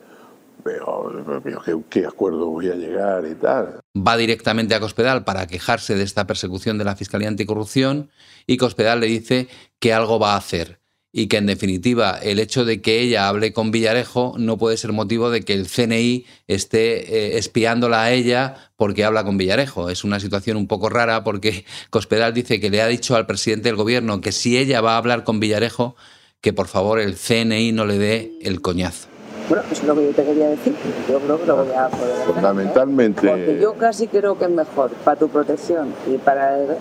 pero, 0.63 1.41
pero, 1.43 1.61
¿qué, 1.61 1.77
qué 1.89 2.05
acuerdo 2.05 2.47
voy 2.47 2.69
a 2.69 2.75
llegar 2.75 3.25
y 3.25 3.35
tal? 3.35 3.79
Va 3.95 4.17
directamente 4.17 4.75
a 4.75 4.79
Cospedal 4.79 5.23
para 5.23 5.47
quejarse 5.47 5.95
de 5.95 6.03
esta 6.03 6.27
persecución 6.27 6.77
de 6.77 6.85
la 6.85 6.95
Fiscalía 6.95 7.27
Anticorrupción 7.27 8.11
y 8.47 8.57
Cospedal 8.57 8.99
le 8.99 9.07
dice 9.07 9.47
que 9.79 9.93
algo 9.93 10.19
va 10.19 10.33
a 10.33 10.37
hacer. 10.37 10.79
y 11.13 11.27
que 11.27 11.37
en 11.37 11.45
definitiva 11.45 12.17
el 12.21 12.39
hecho 12.39 12.63
de 12.63 12.81
que 12.81 13.01
ella 13.01 13.27
hable 13.27 13.51
con 13.51 13.71
Villarejo 13.71 14.35
no 14.37 14.57
puede 14.57 14.77
ser 14.77 14.93
motivo 14.93 15.29
de 15.29 15.41
que 15.41 15.53
el 15.53 15.67
CNI 15.67 16.25
esté 16.47 17.33
eh, 17.33 17.37
espiándola 17.37 18.03
a 18.03 18.11
ella 18.11 18.71
porque 18.77 19.03
habla 19.03 19.25
con 19.25 19.37
Villarejo. 19.37 19.89
Es 19.89 20.05
una 20.05 20.19
situación 20.21 20.55
un 20.55 20.67
poco 20.67 20.87
rara 20.87 21.23
porque 21.23 21.65
Cospedal 21.89 22.33
dice 22.33 22.61
que 22.61 22.69
le 22.69 22.81
ha 22.81 22.87
dicho 22.87 23.15
al 23.15 23.25
presidente 23.25 23.67
del 23.67 23.75
gobierno 23.75 24.21
que 24.21 24.31
si 24.31 24.57
ella 24.57 24.79
va 24.79 24.93
a 24.93 24.97
hablar 24.97 25.23
con 25.25 25.41
Villarejo, 25.41 25.95
que 26.39 26.53
por 26.53 26.67
favor 26.67 26.99
el 26.99 27.17
CNI 27.17 27.73
no 27.73 27.85
le 27.85 27.97
dé 27.97 28.31
el 28.41 28.61
coñazo. 28.61 29.09
Bueno, 29.49 29.63
eso 29.71 29.81
es 29.81 29.87
lo 29.87 29.95
que 29.95 30.05
yo 30.05 30.11
te 30.13 30.23
quería 30.23 30.49
decir. 30.49 30.73
Yo 31.09 31.19
creo 31.19 31.39
que 31.39 31.45
lo 31.45 31.55
voy 31.57 31.73
a 31.73 31.87
poder 31.87 32.11
hacer, 32.13 32.29
¿eh? 32.29 32.33
Fundamentalmente. 32.33 33.27
Porque 33.27 33.59
yo 33.59 33.73
casi 33.73 34.07
creo 34.07 34.37
que 34.37 34.45
es 34.45 34.51
mejor 34.51 34.91
para 35.03 35.19
tu 35.19 35.27
protección 35.29 35.93
y 36.07 36.17
para... 36.17 36.57
el- 36.57 36.77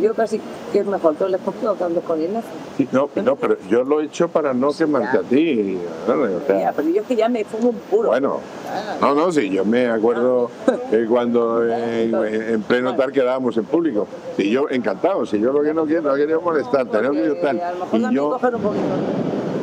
yo 0.00 0.14
casi 0.14 0.40
que 0.72 0.78
es 0.80 0.86
mejor 0.86 1.14
que 1.16 1.28
les 1.28 1.40
pongo 1.42 1.76
que 1.76 1.84
andes 1.84 2.02
con 2.02 2.20
Ignacio. 2.20 2.50
Sí, 2.78 2.88
No, 2.90 3.10
no, 3.22 3.36
pero 3.36 3.58
yo 3.68 3.84
lo 3.84 4.00
he 4.00 4.04
hecho 4.04 4.26
para 4.28 4.54
no 4.54 4.72
quemarte 4.72 5.18
a 5.18 5.20
ti. 5.20 5.78
O 6.06 6.46
sea, 6.46 6.58
Ya, 6.58 6.72
pero 6.72 6.88
yo 6.88 7.02
es 7.02 7.06
que 7.06 7.14
ya 7.16 7.28
me 7.28 7.44
fumo 7.44 7.68
un 7.70 7.76
puro. 7.76 8.08
Bueno, 8.08 8.40
Ah, 8.70 8.96
no, 9.00 9.14
no, 9.14 9.30
sí, 9.32 9.48
yo 9.50 9.64
me 9.64 9.86
acuerdo 9.88 10.50
eh, 10.92 11.06
cuando 11.08 11.62
en, 11.66 12.14
en 12.14 12.62
pleno 12.62 12.96
tal 12.96 13.12
quedábamos 13.12 13.56
en 13.58 13.64
público. 13.64 14.06
Sí, 14.36 14.50
yo 14.50 14.68
encantado, 14.70 15.24
si 15.26 15.38
yo 15.38 15.52
lo 15.52 15.62
que 15.62 15.72
no 15.74 15.84
quiero, 15.84 16.02
no 16.02 16.14
quería 16.14 16.38
molestarte, 16.38 17.02
no 17.02 17.10
quiero 17.10 17.36
tal. 17.36 17.60
A 17.60 17.72
lo 17.72 17.78
mejor 17.84 18.00
Y 18.00 18.14
yo, 18.14 18.30
coger 18.30 18.54
un 18.54 18.62
poquito. 18.62 18.84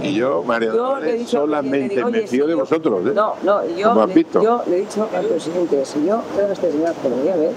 Y 0.10 0.16
yo, 0.16 0.44
María 0.44 0.74
Yo 0.74 1.00
le 1.00 1.14
dicho, 1.14 1.42
solamente 1.42 1.96
digo, 1.96 2.10
me 2.10 2.28
fío 2.28 2.48
de 2.48 2.56
vosotros. 2.56 3.06
¿eh? 3.08 3.12
No, 3.14 3.36
no, 3.44 3.66
yo, 3.76 4.06
le, 4.06 4.14
visto. 4.14 4.42
yo 4.42 4.64
le 4.68 4.78
he 4.78 4.80
dicho 4.82 5.10
al 5.16 5.26
presidente, 5.26 5.86
si 5.86 6.06
yo 6.06 6.22
veo 6.36 6.48
a 6.48 6.54
este 6.54 6.72
señor 6.72 6.94
que 6.96 7.10
lo 7.10 7.16
voy 7.18 7.30
a 7.30 7.36
ver, 7.36 7.52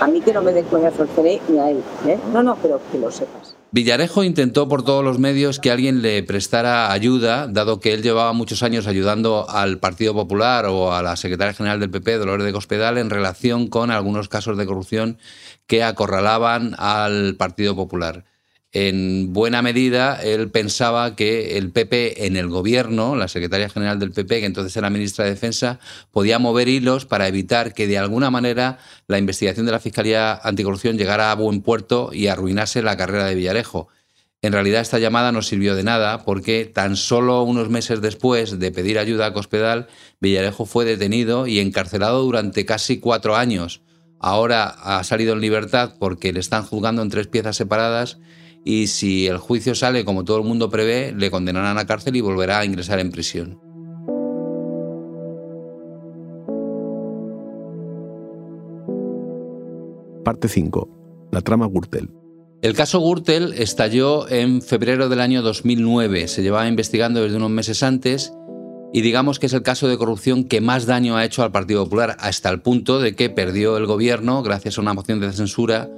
a 0.00 0.06
mí 0.06 0.20
que 0.20 0.32
no 0.32 0.42
me 0.42 0.52
den 0.52 0.64
coñazo 0.66 1.02
el 1.04 1.08
CNI 1.08 1.40
ni 1.48 1.58
a 1.58 1.70
él. 1.70 1.82
¿eh? 2.06 2.18
No, 2.32 2.42
no, 2.42 2.56
pero 2.60 2.80
que 2.90 2.98
lo 2.98 3.10
sepas. 3.10 3.54
Villarejo 3.74 4.22
intentó 4.22 4.68
por 4.68 4.84
todos 4.84 5.02
los 5.02 5.18
medios 5.18 5.58
que 5.58 5.72
alguien 5.72 6.00
le 6.00 6.22
prestara 6.22 6.92
ayuda, 6.92 7.48
dado 7.48 7.80
que 7.80 7.92
él 7.92 8.04
llevaba 8.04 8.32
muchos 8.32 8.62
años 8.62 8.86
ayudando 8.86 9.50
al 9.50 9.78
Partido 9.78 10.14
Popular 10.14 10.66
o 10.66 10.92
a 10.92 11.02
la 11.02 11.16
secretaria 11.16 11.54
general 11.54 11.80
del 11.80 11.90
PP, 11.90 12.18
Dolores 12.18 12.46
de 12.46 12.52
Cospedal, 12.52 12.98
en 12.98 13.10
relación 13.10 13.66
con 13.66 13.90
algunos 13.90 14.28
casos 14.28 14.56
de 14.56 14.66
corrupción 14.66 15.18
que 15.66 15.82
acorralaban 15.82 16.76
al 16.78 17.34
Partido 17.34 17.74
Popular. 17.74 18.24
En 18.76 19.32
buena 19.32 19.62
medida, 19.62 20.20
él 20.20 20.50
pensaba 20.50 21.14
que 21.14 21.58
el 21.58 21.70
PP 21.70 22.26
en 22.26 22.36
el 22.36 22.48
gobierno, 22.48 23.14
la 23.14 23.28
secretaria 23.28 23.68
general 23.68 24.00
del 24.00 24.10
PP, 24.10 24.40
que 24.40 24.46
entonces 24.46 24.76
era 24.76 24.90
ministra 24.90 25.24
de 25.24 25.30
Defensa, 25.30 25.78
podía 26.10 26.40
mover 26.40 26.66
hilos 26.66 27.06
para 27.06 27.28
evitar 27.28 27.72
que 27.72 27.86
de 27.86 27.98
alguna 27.98 28.32
manera 28.32 28.78
la 29.06 29.18
investigación 29.18 29.64
de 29.64 29.70
la 29.70 29.78
Fiscalía 29.78 30.34
Anticorrupción 30.42 30.98
llegara 30.98 31.30
a 31.30 31.36
buen 31.36 31.62
puerto 31.62 32.10
y 32.12 32.26
arruinase 32.26 32.82
la 32.82 32.96
carrera 32.96 33.26
de 33.26 33.36
Villarejo. 33.36 33.86
En 34.42 34.52
realidad 34.52 34.80
esta 34.80 34.98
llamada 34.98 35.30
no 35.30 35.42
sirvió 35.42 35.76
de 35.76 35.84
nada 35.84 36.24
porque 36.24 36.64
tan 36.64 36.96
solo 36.96 37.44
unos 37.44 37.70
meses 37.70 38.00
después 38.00 38.58
de 38.58 38.72
pedir 38.72 38.98
ayuda 38.98 39.26
a 39.26 39.32
Cospedal, 39.32 39.86
Villarejo 40.18 40.66
fue 40.66 40.84
detenido 40.84 41.46
y 41.46 41.60
encarcelado 41.60 42.24
durante 42.24 42.64
casi 42.66 42.98
cuatro 42.98 43.36
años. 43.36 43.82
Ahora 44.18 44.64
ha 44.64 45.04
salido 45.04 45.34
en 45.34 45.40
libertad 45.40 45.94
porque 46.00 46.32
le 46.32 46.40
están 46.40 46.64
juzgando 46.64 47.02
en 47.02 47.10
tres 47.10 47.28
piezas 47.28 47.54
separadas 47.54 48.18
y 48.64 48.86
si 48.86 49.26
el 49.26 49.36
juicio 49.36 49.74
sale 49.74 50.04
como 50.04 50.24
todo 50.24 50.38
el 50.38 50.44
mundo 50.44 50.70
prevé, 50.70 51.12
le 51.12 51.30
condenarán 51.30 51.76
a 51.76 51.86
cárcel 51.86 52.16
y 52.16 52.22
volverá 52.22 52.60
a 52.60 52.64
ingresar 52.64 52.98
en 52.98 53.10
prisión. 53.10 53.60
Parte 60.24 60.48
5. 60.48 61.28
La 61.30 61.42
trama 61.42 61.66
Gürtel. 61.66 62.08
El 62.62 62.72
caso 62.72 62.98
Gürtel 63.00 63.52
estalló 63.58 64.26
en 64.30 64.62
febrero 64.62 65.10
del 65.10 65.20
año 65.20 65.42
2009. 65.42 66.28
Se 66.28 66.42
llevaba 66.42 66.66
investigando 66.66 67.22
desde 67.22 67.36
unos 67.36 67.50
meses 67.50 67.82
antes 67.82 68.32
y 68.94 69.02
digamos 69.02 69.38
que 69.38 69.46
es 69.46 69.52
el 69.52 69.62
caso 69.62 69.86
de 69.86 69.98
corrupción 69.98 70.44
que 70.44 70.62
más 70.62 70.86
daño 70.86 71.18
ha 71.18 71.26
hecho 71.26 71.42
al 71.42 71.52
Partido 71.52 71.84
Popular 71.84 72.16
hasta 72.20 72.48
el 72.48 72.62
punto 72.62 73.00
de 73.00 73.14
que 73.14 73.28
perdió 73.28 73.76
el 73.76 73.84
gobierno 73.84 74.42
gracias 74.42 74.78
a 74.78 74.80
una 74.80 74.94
moción 74.94 75.20
de 75.20 75.30
censura 75.32 75.90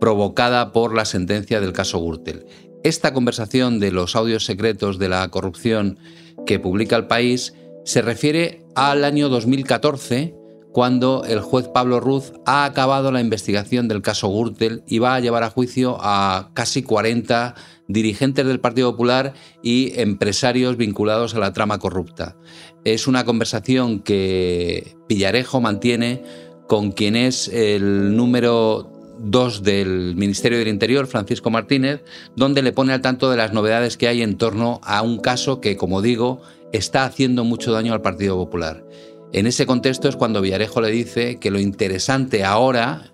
provocada 0.00 0.72
por 0.72 0.94
la 0.94 1.04
sentencia 1.04 1.60
del 1.60 1.72
caso 1.72 2.00
Gürtel. 2.00 2.46
Esta 2.82 3.14
conversación 3.14 3.80
de 3.80 3.92
los 3.92 4.16
audios 4.16 4.44
secretos 4.44 4.98
de 4.98 5.08
la 5.08 5.28
corrupción 5.28 5.98
que 6.46 6.58
publica 6.58 6.96
el 6.96 7.06
país 7.06 7.54
se 7.84 8.02
refiere 8.02 8.64
al 8.74 9.04
año 9.04 9.28
2014 9.28 10.34
cuando 10.74 11.24
el 11.24 11.40
juez 11.40 11.68
Pablo 11.68 12.00
Ruz 12.00 12.32
ha 12.44 12.64
acabado 12.64 13.12
la 13.12 13.20
investigación 13.20 13.86
del 13.86 14.02
caso 14.02 14.28
Gürtel 14.28 14.82
y 14.88 14.98
va 14.98 15.14
a 15.14 15.20
llevar 15.20 15.44
a 15.44 15.50
juicio 15.50 15.96
a 16.00 16.50
casi 16.52 16.82
40 16.82 17.54
dirigentes 17.86 18.44
del 18.44 18.58
Partido 18.58 18.90
Popular 18.90 19.34
y 19.62 19.92
empresarios 20.00 20.76
vinculados 20.76 21.34
a 21.34 21.38
la 21.38 21.52
trama 21.52 21.78
corrupta. 21.78 22.36
Es 22.84 23.06
una 23.06 23.24
conversación 23.24 24.00
que 24.00 24.96
Villarejo 25.08 25.60
mantiene 25.60 26.24
con 26.66 26.90
quien 26.90 27.14
es 27.14 27.46
el 27.48 28.16
número 28.16 28.93
dos 29.24 29.62
del 29.62 30.14
Ministerio 30.16 30.58
del 30.58 30.68
Interior, 30.68 31.06
Francisco 31.06 31.50
Martínez, 31.50 32.04
donde 32.36 32.62
le 32.62 32.72
pone 32.72 32.92
al 32.92 33.00
tanto 33.00 33.30
de 33.30 33.36
las 33.36 33.52
novedades 33.52 33.96
que 33.96 34.08
hay 34.08 34.22
en 34.22 34.36
torno 34.36 34.80
a 34.84 35.02
un 35.02 35.18
caso 35.18 35.60
que, 35.60 35.76
como 35.76 36.02
digo, 36.02 36.42
está 36.72 37.04
haciendo 37.04 37.44
mucho 37.44 37.72
daño 37.72 37.92
al 37.92 38.02
Partido 38.02 38.36
Popular. 38.36 38.84
En 39.32 39.46
ese 39.46 39.66
contexto 39.66 40.08
es 40.08 40.16
cuando 40.16 40.40
Villarejo 40.40 40.80
le 40.80 40.90
dice 40.90 41.38
que 41.40 41.50
lo 41.50 41.58
interesante 41.58 42.44
ahora 42.44 43.12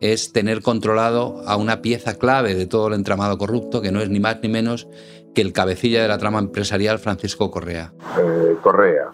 es 0.00 0.32
tener 0.32 0.62
controlado 0.62 1.42
a 1.46 1.56
una 1.56 1.82
pieza 1.82 2.14
clave 2.14 2.54
de 2.54 2.66
todo 2.66 2.88
el 2.88 2.94
entramado 2.94 3.36
corrupto, 3.36 3.82
que 3.82 3.92
no 3.92 4.00
es 4.00 4.08
ni 4.08 4.20
más 4.20 4.38
ni 4.42 4.48
menos 4.48 4.88
que 5.34 5.42
el 5.42 5.52
cabecilla 5.52 6.02
de 6.02 6.08
la 6.08 6.18
trama 6.18 6.38
empresarial 6.38 6.98
Francisco 6.98 7.50
Correa. 7.50 7.92
Eh, 8.18 8.56
Correa. 8.62 9.08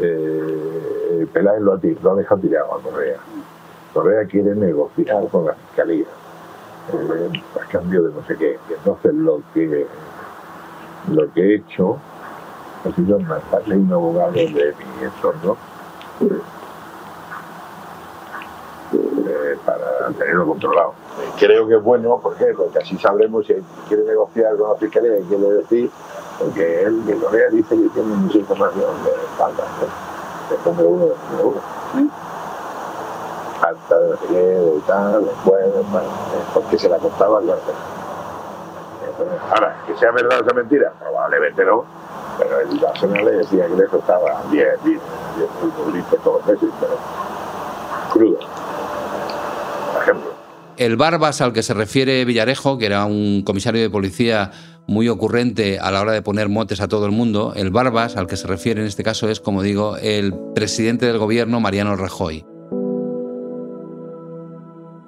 Eh, 0.00 1.26
Peláez 1.32 1.60
lo 1.60 1.72
ha, 1.72 1.80
lo 2.02 2.12
ha 2.12 2.16
dejado 2.16 2.40
tirado 2.40 2.74
a 2.74 2.82
Correa. 2.82 3.18
Correa 3.96 4.26
quiere 4.26 4.54
negociar 4.54 5.26
con 5.28 5.46
la 5.46 5.54
fiscalía 5.54 6.04
eh, 6.92 7.42
a 7.58 7.64
cambio 7.66 8.02
de 8.02 8.12
no 8.12 8.22
sé 8.26 8.36
qué. 8.36 8.58
Y 8.68 8.74
entonces 8.74 9.14
lo 9.14 9.40
que 9.54 9.86
lo 11.10 11.32
que 11.32 11.40
he 11.40 11.54
hecho 11.54 11.96
ha 12.84 12.94
sido 12.94 13.18
mandarle 13.20 13.76
un 13.76 13.90
abogado 13.90 14.32
de 14.32 14.50
mi 14.50 15.02
entorno 15.02 15.56
eh, 19.00 19.58
para 19.64 20.08
tenerlo 20.18 20.46
controlado. 20.46 20.92
Creo 21.38 21.66
que 21.66 21.76
es 21.76 21.82
bueno. 21.82 22.20
Porque 22.22 22.52
así 22.78 22.98
sabremos 22.98 23.46
si 23.46 23.54
quiere 23.88 24.04
negociar 24.04 24.58
con 24.58 24.68
la 24.68 24.76
fiscalía, 24.76 25.12
qué 25.16 25.22
quiere 25.22 25.52
decir, 25.54 25.90
porque 26.38 26.82
él, 26.82 27.02
que 27.06 27.14
Correa 27.14 27.48
dice 27.48 27.74
que 27.74 27.88
tiene 27.88 28.14
mucha 28.14 28.36
información 28.36 28.90
de 29.04 29.10
espalda, 29.10 29.64
¿no? 29.80 30.70
número 30.70 30.88
uno, 30.90 31.06
de 31.06 31.44
uno. 31.44 32.25
Falta 33.60 33.98
de 33.98 34.16
qué, 34.28 34.34
de 34.34 34.80
tal, 34.86 35.24
después, 35.24 35.64
bueno, 35.90 36.08
eh, 36.08 36.44
porque 36.52 36.78
se 36.78 36.88
la 36.88 36.98
contaba 36.98 37.38
al 37.38 37.50
Ahora, 39.50 39.82
que 39.86 39.96
sea 39.96 40.10
verdad 40.12 40.46
o 40.46 40.54
mentira, 40.54 40.92
probablemente 41.00 41.64
no, 41.64 41.84
pero 42.38 42.60
el 42.60 42.78
Barcelona 42.78 43.22
le 43.22 43.30
decía 43.32 43.66
que 43.66 43.76
le 43.76 43.86
costaba 43.86 44.42
10, 44.50 44.84
10, 44.84 44.84
10 44.84 45.00
futbolistas 45.60 46.20
todos 46.22 46.46
los 46.46 46.46
meses, 46.46 46.68
pero 46.80 46.98
crudo. 48.12 48.38
Por 49.92 50.02
ejemplo. 50.02 50.30
El 50.76 50.96
Barbas 50.96 51.40
al 51.40 51.54
que 51.54 51.62
se 51.62 51.72
refiere 51.72 52.24
Villarejo, 52.26 52.76
que 52.76 52.86
era 52.86 53.06
un 53.06 53.42
comisario 53.42 53.80
de 53.80 53.88
policía 53.88 54.50
muy 54.86 55.08
ocurrente 55.08 55.78
a 55.78 55.90
la 55.90 56.02
hora 56.02 56.12
de 56.12 56.22
poner 56.22 56.48
motes 56.48 56.80
a 56.80 56.88
todo 56.88 57.06
el 57.06 57.12
mundo, 57.12 57.54
el 57.56 57.70
Barbas 57.70 58.16
al 58.16 58.26
que 58.26 58.36
se 58.36 58.46
refiere 58.46 58.82
en 58.82 58.86
este 58.86 59.02
caso 59.02 59.28
es, 59.28 59.40
como 59.40 59.62
digo, 59.62 59.96
el 59.96 60.34
presidente 60.54 61.06
del 61.06 61.18
gobierno, 61.18 61.60
Mariano 61.60 61.96
Rajoy. 61.96 62.44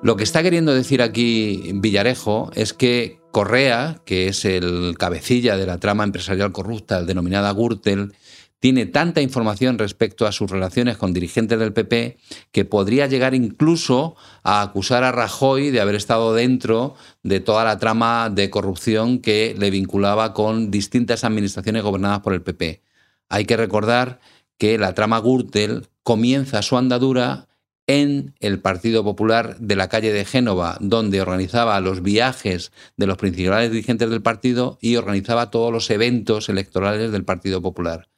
Lo 0.00 0.17
que 0.17 0.23
está 0.23 0.45
queriendo 0.45 0.73
decir 0.73 1.02
aquí 1.02 1.73
Villarejo 1.75 2.50
es 2.55 2.73
que 2.73 3.19
Correa, 3.33 4.00
que 4.05 4.28
es 4.28 4.45
el 4.45 4.97
cabecilla 4.97 5.57
de 5.57 5.67
la 5.67 5.78
trama 5.78 6.05
empresarial 6.05 6.52
corrupta, 6.52 7.02
denominada 7.02 7.52
Gürtel, 7.52 8.12
tiene 8.61 8.87
tanta 8.87 9.21
información 9.21 9.76
respecto 9.78 10.26
a 10.26 10.33
sus 10.33 10.50
relaciones 10.50 10.97
con 10.97 11.12
dirigentes 11.12 11.59
del 11.59 11.73
PP 11.73 12.17
que 12.52 12.64
podría 12.64 13.07
llegar 13.07 13.35
incluso 13.35 14.17
a 14.43 14.62
acusar 14.62 15.02
a 15.05 15.12
Rajoy 15.12 15.71
de 15.71 15.81
haber 15.81 15.97
estado 15.97 16.33
dentro 16.33 16.95
de 17.25 17.40
toda 17.40 17.64
la 17.64 17.78
trama 17.78 18.31
de 18.31 18.50
corrupción 18.50 19.19
que 19.19 19.55
le 19.59 19.71
vinculaba 19.71 20.33
con 20.33 20.71
distintas 20.71 21.25
administraciones 21.25 21.83
gobernadas 21.83 22.21
por 22.21 22.35
el 22.35 22.43
PP. 22.43 22.83
Hay 23.28 23.45
que 23.45 23.57
recordar 23.57 24.21
que 24.59 24.78
la 24.78 24.95
trama 24.95 25.21
Gürtel 25.21 25.88
comienza 26.02 26.62
su 26.62 26.76
andadura 26.76 27.48
en 27.88 28.35
el 28.38 28.61
Partido 28.61 29.02
Popular 29.02 29.57
de 29.59 29.75
la 29.75 29.88
calle 29.88 30.12
de 30.12 30.26
Génova, 30.26 30.76
donde 30.78 31.23
organizaba 31.23 31.80
los 31.80 32.02
viajes 32.02 32.71
de 32.97 33.07
los 33.07 33.16
principales 33.16 33.73
dirigentes 33.73 34.11
del 34.11 34.23
partido 34.23 34.78
y 34.80 34.97
organizaba 34.97 35.50
todos 35.50 35.73
los 35.73 35.90
eventos 35.90 36.50
electorales 36.50 37.11
del 37.11 37.25
Partido 37.25 37.61
Popular. 37.62 38.09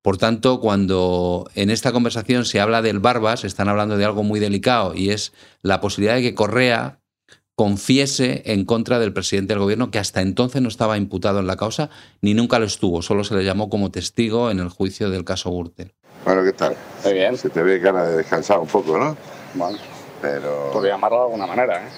Por 0.00 0.16
tanto, 0.16 0.60
cuando 0.60 1.50
en 1.56 1.70
esta 1.70 1.90
conversación 1.90 2.44
se 2.44 2.60
habla 2.60 2.82
del 2.82 3.00
Barbas, 3.00 3.42
están 3.42 3.68
hablando 3.68 3.96
de 3.96 4.04
algo 4.04 4.22
muy 4.22 4.38
delicado 4.38 4.94
y 4.94 5.10
es 5.10 5.32
la 5.60 5.80
posibilidad 5.80 6.14
de 6.14 6.22
que 6.22 6.34
Correa 6.36 7.00
confiese 7.56 8.42
en 8.46 8.64
contra 8.64 9.00
del 9.00 9.12
presidente 9.12 9.54
del 9.54 9.62
gobierno, 9.62 9.90
que 9.90 9.98
hasta 9.98 10.20
entonces 10.20 10.62
no 10.62 10.68
estaba 10.68 10.98
imputado 10.98 11.40
en 11.40 11.48
la 11.48 11.56
causa, 11.56 11.90
ni 12.20 12.34
nunca 12.34 12.60
lo 12.60 12.66
estuvo, 12.66 13.02
solo 13.02 13.24
se 13.24 13.34
le 13.34 13.44
llamó 13.44 13.68
como 13.68 13.90
testigo 13.90 14.52
en 14.52 14.60
el 14.60 14.68
juicio 14.68 15.10
del 15.10 15.24
caso 15.24 15.50
Gürtel. 15.50 15.94
Bueno, 16.26 16.42
¿qué 16.42 16.52
tal? 16.52 16.76
Muy 17.04 17.12
bien. 17.12 17.38
Se 17.38 17.48
te 17.50 17.62
ve 17.62 17.80
cara 17.80 18.04
de 18.04 18.16
descansar 18.16 18.58
un 18.58 18.66
poco, 18.66 18.98
¿no? 18.98 19.16
Bueno, 19.54 19.78
Pero... 20.20 20.72
podría 20.72 20.94
llamarlo 20.94 21.18
de 21.18 21.24
alguna 21.26 21.46
manera, 21.46 21.86
¿eh? 21.86 21.90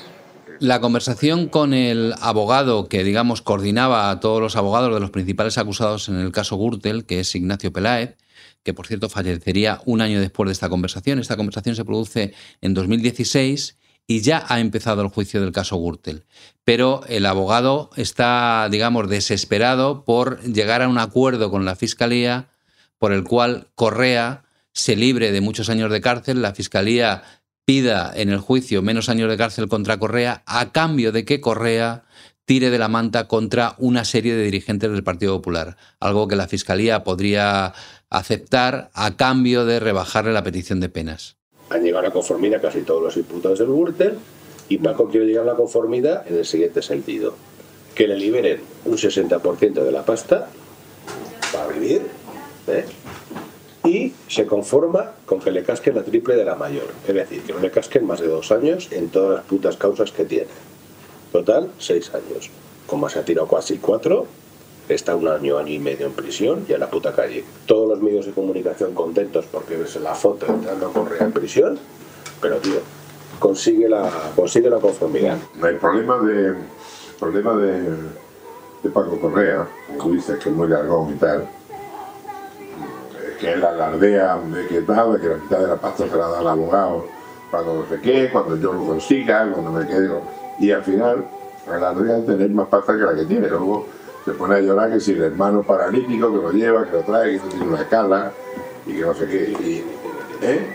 La 0.60 0.82
conversación 0.82 1.48
con 1.48 1.72
el 1.72 2.14
abogado 2.20 2.88
que, 2.88 3.04
digamos, 3.04 3.40
coordinaba 3.40 4.10
a 4.10 4.20
todos 4.20 4.42
los 4.42 4.54
abogados 4.56 4.92
de 4.92 5.00
los 5.00 5.10
principales 5.10 5.56
acusados 5.56 6.10
en 6.10 6.16
el 6.16 6.30
caso 6.30 6.58
Gürtel, 6.58 7.06
que 7.06 7.20
es 7.20 7.34
Ignacio 7.34 7.72
Peláez, 7.72 8.18
que 8.64 8.74
por 8.74 8.86
cierto 8.86 9.08
fallecería 9.08 9.80
un 9.86 10.02
año 10.02 10.20
después 10.20 10.48
de 10.48 10.52
esta 10.52 10.68
conversación. 10.68 11.18
Esta 11.20 11.38
conversación 11.38 11.74
se 11.74 11.86
produce 11.86 12.34
en 12.60 12.74
2016 12.74 13.78
y 14.06 14.20
ya 14.20 14.44
ha 14.46 14.60
empezado 14.60 15.00
el 15.00 15.08
juicio 15.08 15.40
del 15.40 15.52
caso 15.52 15.78
Gürtel. 15.78 16.24
Pero 16.64 17.00
el 17.08 17.24
abogado 17.24 17.88
está, 17.96 18.68
digamos, 18.70 19.08
desesperado 19.08 20.04
por 20.04 20.42
llegar 20.42 20.82
a 20.82 20.88
un 20.88 20.98
acuerdo 20.98 21.50
con 21.50 21.64
la 21.64 21.76
Fiscalía 21.76 22.48
por 22.98 23.12
el 23.12 23.24
cual 23.24 23.68
Correa 23.74 24.44
se 24.72 24.96
libre 24.96 25.32
de 25.32 25.40
muchos 25.40 25.70
años 25.70 25.90
de 25.90 26.00
cárcel. 26.00 26.42
La 26.42 26.54
Fiscalía 26.54 27.22
pida 27.64 28.12
en 28.14 28.30
el 28.30 28.38
juicio 28.38 28.82
menos 28.82 29.08
años 29.08 29.28
de 29.28 29.36
cárcel 29.36 29.68
contra 29.68 29.98
Correa 29.98 30.42
a 30.46 30.72
cambio 30.72 31.12
de 31.12 31.24
que 31.24 31.40
Correa 31.40 32.04
tire 32.44 32.70
de 32.70 32.78
la 32.78 32.88
manta 32.88 33.28
contra 33.28 33.74
una 33.76 34.06
serie 34.06 34.34
de 34.34 34.42
dirigentes 34.42 34.90
del 34.90 35.04
Partido 35.04 35.36
Popular, 35.36 35.76
algo 36.00 36.26
que 36.28 36.34
la 36.34 36.48
Fiscalía 36.48 37.04
podría 37.04 37.74
aceptar 38.08 38.90
a 38.94 39.16
cambio 39.16 39.66
de 39.66 39.80
rebajarle 39.80 40.32
la 40.32 40.42
petición 40.42 40.80
de 40.80 40.88
penas. 40.88 41.36
Han 41.68 41.82
llegado 41.82 42.06
a 42.06 42.08
la 42.08 42.10
conformidad 42.10 42.62
casi 42.62 42.80
todos 42.80 43.02
los 43.02 43.16
imputados 43.18 43.58
del 43.58 43.68
Gürtel 43.68 44.14
y 44.70 44.78
Paco 44.78 45.10
quiere 45.10 45.26
llegar 45.26 45.42
a 45.42 45.52
la 45.52 45.56
conformidad 45.56 46.26
en 46.26 46.38
el 46.38 46.46
siguiente 46.46 46.80
sentido. 46.80 47.34
Que 47.94 48.08
le 48.08 48.16
liberen 48.16 48.60
un 48.86 48.96
60% 48.96 49.84
de 49.84 49.92
la 49.92 50.04
pasta 50.06 50.48
para 51.52 51.66
vivir 51.66 52.02
y 53.84 54.12
se 54.28 54.46
conforma 54.46 55.12
con 55.24 55.40
que 55.40 55.50
le 55.50 55.62
casquen 55.62 55.96
la 55.96 56.02
triple 56.02 56.36
de 56.36 56.44
la 56.44 56.54
mayor. 56.54 56.86
Es 57.06 57.14
decir, 57.14 57.42
que 57.42 57.52
no 57.52 57.60
le 57.60 57.70
casquen 57.70 58.06
más 58.06 58.20
de 58.20 58.28
dos 58.28 58.52
años 58.52 58.88
en 58.90 59.08
todas 59.08 59.36
las 59.36 59.44
putas 59.44 59.76
causas 59.76 60.12
que 60.12 60.24
tiene. 60.24 60.48
Total, 61.32 61.70
seis 61.78 62.12
años. 62.14 62.50
Como 62.86 63.08
se 63.08 63.18
ha 63.18 63.24
tirado 63.24 63.48
casi 63.48 63.78
cuatro, 63.78 64.26
está 64.88 65.14
un 65.14 65.28
año, 65.28 65.58
año 65.58 65.72
y 65.72 65.78
medio 65.78 66.06
en 66.06 66.12
prisión 66.12 66.64
y 66.68 66.72
a 66.72 66.78
la 66.78 66.90
puta 66.90 67.14
calle. 67.14 67.44
Todos 67.66 67.88
los 67.88 68.00
medios 68.00 68.26
de 68.26 68.32
comunicación 68.32 68.94
contentos 68.94 69.46
porque 69.50 69.76
ves 69.76 69.96
la 69.96 70.14
foto 70.14 70.46
entrando 70.46 70.92
Correa 70.92 71.24
en 71.24 71.32
prisión, 71.32 71.78
pero 72.40 72.56
tío, 72.56 72.80
consigue 73.38 73.88
la, 73.88 74.10
consigue 74.34 74.70
la 74.70 74.78
conformidad. 74.78 75.38
El 75.62 75.76
problema 75.76 76.18
de, 76.18 76.54
problema 77.18 77.54
de, 77.56 77.80
de 78.82 78.90
Paco 78.90 79.18
Correa, 79.20 79.66
tú 79.98 80.12
dices 80.12 80.38
que 80.38 80.48
es 80.48 80.54
muy 80.54 80.68
largón 80.68 81.14
y 81.14 81.18
tal, 81.18 81.48
que 83.38 83.52
él 83.52 83.64
alardea 83.64 84.36
de 84.38 84.66
que 84.66 84.80
tal, 84.82 85.14
de 85.14 85.20
que 85.20 85.28
la 85.28 85.36
mitad 85.36 85.58
de 85.58 85.66
la 85.68 85.76
pasta 85.76 86.08
se 86.08 86.16
la 86.16 86.28
da 86.28 86.40
al 86.40 86.48
abogado, 86.48 87.06
cuando 87.50 87.74
no 87.74 87.86
sé 87.88 88.00
qué, 88.00 88.30
cuando 88.30 88.56
yo 88.56 88.72
lo 88.72 88.84
consiga, 88.84 89.50
cuando 89.52 89.70
me 89.72 89.86
quede. 89.86 90.10
Y 90.58 90.70
al 90.72 90.82
final, 90.82 91.24
alardea 91.70 92.16
de 92.16 92.22
tener 92.22 92.50
más 92.50 92.68
pasta 92.68 92.94
que 92.94 93.00
la 93.04 93.14
que 93.14 93.24
tiene. 93.24 93.48
Luego 93.48 93.86
se 94.24 94.32
pone 94.32 94.56
a 94.56 94.60
llorar 94.60 94.90
que 94.92 95.00
si 95.00 95.12
el 95.12 95.22
hermano 95.22 95.62
paralítico 95.62 96.30
que 96.30 96.36
lo 96.36 96.50
lleva, 96.52 96.84
que 96.84 96.92
lo 96.92 97.02
trae, 97.02 97.32
que 97.38 97.44
no 97.44 97.48
tiene 97.48 97.66
una 97.66 97.80
escala, 97.80 98.32
y 98.86 98.92
que 98.94 99.00
no 99.00 99.14
sé 99.14 99.26
qué. 99.26 99.50
Y, 99.50 99.84
¿Eh? 100.42 100.66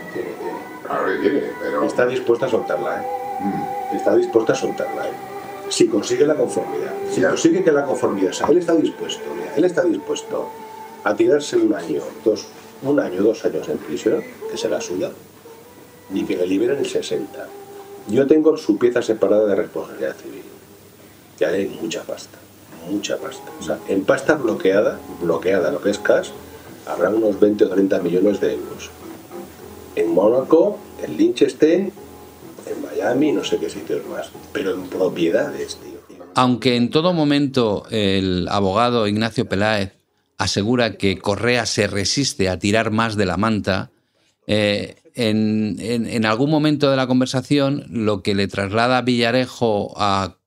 Claro 0.85 1.05
que 1.05 1.17
tiene, 1.29 1.43
pero. 1.61 1.83
Está 1.85 2.05
dispuesta 2.05 2.45
a 2.47 2.49
soltarla, 2.49 3.01
¿eh? 3.01 3.07
Mm. 3.41 3.95
Está 3.95 4.15
dispuesta 4.15 4.53
a 4.53 4.55
soltarla, 4.55 5.05
¿eh? 5.07 5.11
Si 5.69 5.87
consigue 5.87 6.25
la 6.25 6.35
conformidad, 6.35 6.91
si 7.09 7.21
Ya. 7.21 7.29
consigue 7.29 7.63
que 7.63 7.71
la 7.71 7.83
conformidad, 7.85 8.31
o 8.31 8.33
sea, 8.33 8.47
él 8.47 8.57
está 8.57 8.73
dispuesto, 8.75 9.21
mira, 9.35 9.53
él 9.55 9.63
está 9.63 9.81
dispuesto 9.83 10.49
a 11.03 11.15
tirarse 11.15 11.57
un 11.57 11.73
año, 11.73 12.01
dos, 12.23 12.45
un 12.81 12.99
año, 12.99 13.21
dos 13.21 13.43
años 13.45 13.67
en 13.69 13.77
prisión, 13.77 14.23
que 14.49 14.57
se 14.57 14.69
la 14.69 14.81
suya, 14.81 15.11
y 16.13 16.23
que 16.23 16.37
le 16.37 16.47
liberen 16.47 16.77
el 16.79 16.85
60. 16.85 17.47
Yo 18.09 18.27
tengo 18.27 18.57
su 18.57 18.77
pieza 18.77 19.01
separada 19.01 19.45
de 19.47 19.55
responsabilidad 19.55 20.15
civil. 20.15 20.43
Ya 21.39 21.49
hay 21.49 21.67
mucha 21.81 22.03
pasta, 22.03 22.37
mucha 22.89 23.17
pasta. 23.17 23.51
O 23.59 23.63
sea, 23.63 23.79
en 23.87 24.03
pasta 24.03 24.35
bloqueada, 24.35 24.99
bloqueada, 25.21 25.71
lo 25.71 25.81
que 25.81 25.89
es 25.89 25.99
cash, 25.99 26.29
habrá 26.85 27.09
unos 27.09 27.39
20 27.39 27.65
o 27.65 27.69
30 27.69 27.99
millones 27.99 28.39
de 28.39 28.53
euros. 28.53 28.89
En 29.95 30.13
Mónaco, 30.13 30.77
en 31.01 31.17
Liechtenstein, 31.17 31.91
en 32.65 32.81
Miami, 32.81 33.31
no 33.31 33.43
sé 33.43 33.57
qué 33.57 33.69
sitios 33.69 34.05
más. 34.07 34.29
Pero 34.51 34.73
en 34.73 34.87
propiedades, 34.87 35.77
tío. 35.77 35.93
Aunque 36.35 36.75
en 36.75 36.89
todo 36.89 37.13
momento 37.13 37.83
el 37.91 38.47
abogado 38.49 39.07
Ignacio 39.07 39.47
Peláez 39.47 40.02
asegura 40.37 40.97
que 40.97 41.17
Correa 41.17 41.65
se 41.65 41.87
resiste 41.87 42.49
a 42.49 42.59
tirar 42.59 42.91
más 42.91 43.15
de 43.15 43.25
la 43.25 43.37
manta, 43.37 43.91
eh, 44.47 44.95
en, 45.15 45.77
en- 45.79 46.07
en 46.07 46.25
algún 46.25 46.49
momento 46.49 46.89
de 46.89 46.97
la 46.97 47.07
conversación 47.07 47.85
lo 47.89 48.23
que 48.23 48.33
le 48.35 48.47
traslada 48.47 49.01
Villarejo 49.03 49.93
a 49.97 50.37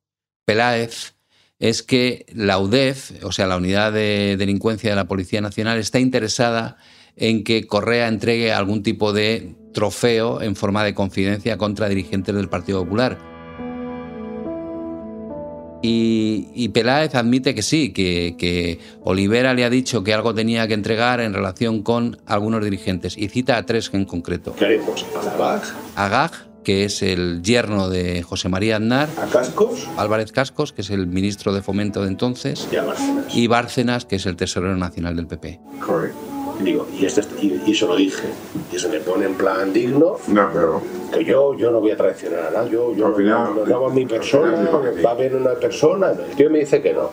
Peláez 0.44 1.14
es 1.58 1.82
que 1.82 2.26
la 2.34 2.58
UDEF, 2.58 3.22
o 3.24 3.32
sea, 3.32 3.46
la 3.46 3.56
Unidad 3.56 3.92
de 3.92 4.36
Delincuencia 4.36 4.90
de 4.90 4.96
la 4.96 5.06
Policía 5.08 5.40
Nacional, 5.40 5.78
está 5.78 5.98
interesada 6.00 6.76
en 7.16 7.44
que 7.44 7.66
Correa 7.66 8.08
entregue 8.08 8.52
algún 8.52 8.82
tipo 8.82 9.12
de 9.14 9.54
trofeo 9.72 10.42
en 10.42 10.54
forma 10.56 10.84
de 10.84 10.94
confidencia 10.94 11.56
contra 11.56 11.88
dirigentes 11.88 12.34
del 12.34 12.48
Partido 12.50 12.82
Popular. 12.84 13.35
Y, 15.86 16.48
y 16.54 16.68
Peláez 16.70 17.14
admite 17.14 17.54
que 17.54 17.62
sí, 17.62 17.92
que, 17.92 18.34
que 18.36 18.80
Olivera 19.04 19.54
le 19.54 19.64
ha 19.64 19.70
dicho 19.70 20.02
que 20.02 20.12
algo 20.12 20.34
tenía 20.34 20.66
que 20.66 20.74
entregar 20.74 21.20
en 21.20 21.32
relación 21.32 21.82
con 21.82 22.18
algunos 22.26 22.64
dirigentes 22.64 23.16
y 23.16 23.28
cita 23.28 23.56
a 23.56 23.64
tres 23.66 23.90
en 23.92 24.04
concreto. 24.04 24.54
Queremos 24.56 25.06
a 25.14 25.36
BAG, 25.36 25.62
A 25.94 26.08
Gag, 26.08 26.30
que 26.64 26.84
es 26.84 27.02
el 27.02 27.40
yerno 27.42 27.88
de 27.88 28.24
José 28.24 28.48
María 28.48 28.76
Aznar, 28.76 29.08
a 29.22 29.26
Cascos 29.26 29.86
Álvarez 29.96 30.32
Cascos, 30.32 30.72
que 30.72 30.82
es 30.82 30.90
el 30.90 31.06
ministro 31.06 31.52
de 31.54 31.62
Fomento 31.62 32.02
de 32.02 32.08
entonces, 32.08 32.66
y 32.72 32.76
a 32.76 32.82
Bárcenas. 32.82 33.36
y 33.36 33.46
Bárcenas, 33.46 34.04
que 34.06 34.16
es 34.16 34.26
el 34.26 34.34
tesorero 34.34 34.76
nacional 34.76 35.14
del 35.14 35.28
PP. 35.28 35.60
Correcto. 35.80 36.18
Digo, 36.60 36.86
y, 36.98 37.04
este, 37.04 37.22
y, 37.42 37.62
y 37.66 37.74
se 37.74 37.86
lo 37.86 37.96
dije. 37.96 38.28
Y 38.72 38.78
se 38.78 38.88
me 38.88 38.98
pone 39.00 39.26
en 39.26 39.34
plan 39.34 39.72
digno 39.72 40.16
No, 40.28 40.50
pero. 40.52 40.80
que 41.12 41.24
yo, 41.24 41.54
yo 41.54 41.70
no 41.70 41.80
voy 41.80 41.90
a 41.90 41.96
traicionar 41.96 42.46
a 42.46 42.50
nadie. 42.50 42.72
Yo, 42.72 42.94
yo 42.94 43.06
Al 43.06 43.12
no, 43.12 43.16
final- 43.18 43.54
no, 43.56 43.66
no 43.66 43.74
hago 43.76 43.86
a 43.88 43.92
mi 43.94 44.06
persona, 44.06 44.68
va 45.04 45.10
a 45.10 45.12
haber 45.12 45.34
una 45.36 45.54
persona. 45.54 46.10
El 46.12 46.34
tío 46.36 46.50
me 46.50 46.60
dice 46.60 46.80
que 46.82 46.92
no. 46.94 47.10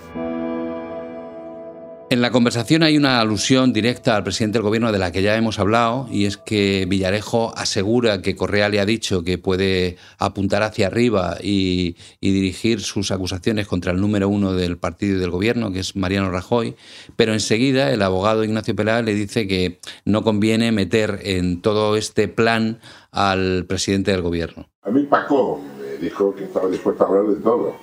En 2.13 2.21
la 2.21 2.29
conversación 2.29 2.83
hay 2.83 2.95
una 2.95 3.19
alusión 3.19 3.73
directa 3.73 4.15
al 4.15 4.23
presidente 4.23 4.59
del 4.59 4.61
gobierno 4.61 4.91
de 4.91 4.99
la 4.99 5.11
que 5.11 5.23
ya 5.23 5.35
hemos 5.35 5.57
hablado, 5.57 6.07
y 6.11 6.25
es 6.25 6.37
que 6.37 6.85
Villarejo 6.87 7.51
asegura 7.57 8.21
que 8.21 8.35
Correa 8.35 8.69
le 8.69 8.79
ha 8.79 8.85
dicho 8.85 9.23
que 9.23 9.39
puede 9.39 9.97
apuntar 10.19 10.61
hacia 10.61 10.85
arriba 10.85 11.37
y, 11.41 11.95
y 12.21 12.31
dirigir 12.31 12.81
sus 12.81 13.09
acusaciones 13.09 13.67
contra 13.67 13.93
el 13.93 13.99
número 13.99 14.29
uno 14.29 14.53
del 14.53 14.77
partido 14.77 15.17
y 15.17 15.19
del 15.19 15.31
gobierno, 15.31 15.71
que 15.71 15.79
es 15.79 15.95
Mariano 15.95 16.29
Rajoy, 16.29 16.75
pero 17.15 17.33
enseguida 17.33 17.91
el 17.91 18.03
abogado 18.03 18.43
Ignacio 18.43 18.75
Peláez 18.75 19.05
le 19.05 19.15
dice 19.15 19.47
que 19.47 19.79
no 20.05 20.23
conviene 20.23 20.71
meter 20.71 21.19
en 21.23 21.63
todo 21.63 21.97
este 21.97 22.27
plan 22.27 22.79
al 23.09 23.65
presidente 23.65 24.11
del 24.11 24.21
gobierno. 24.21 24.69
A 24.83 24.91
mí 24.91 25.01
Paco 25.09 25.59
me 25.79 25.97
dijo 25.97 26.35
que 26.35 26.43
estaba 26.43 26.69
dispuesto 26.69 27.05
a 27.05 27.07
hablar 27.07 27.25
de 27.25 27.41
todo, 27.41 27.75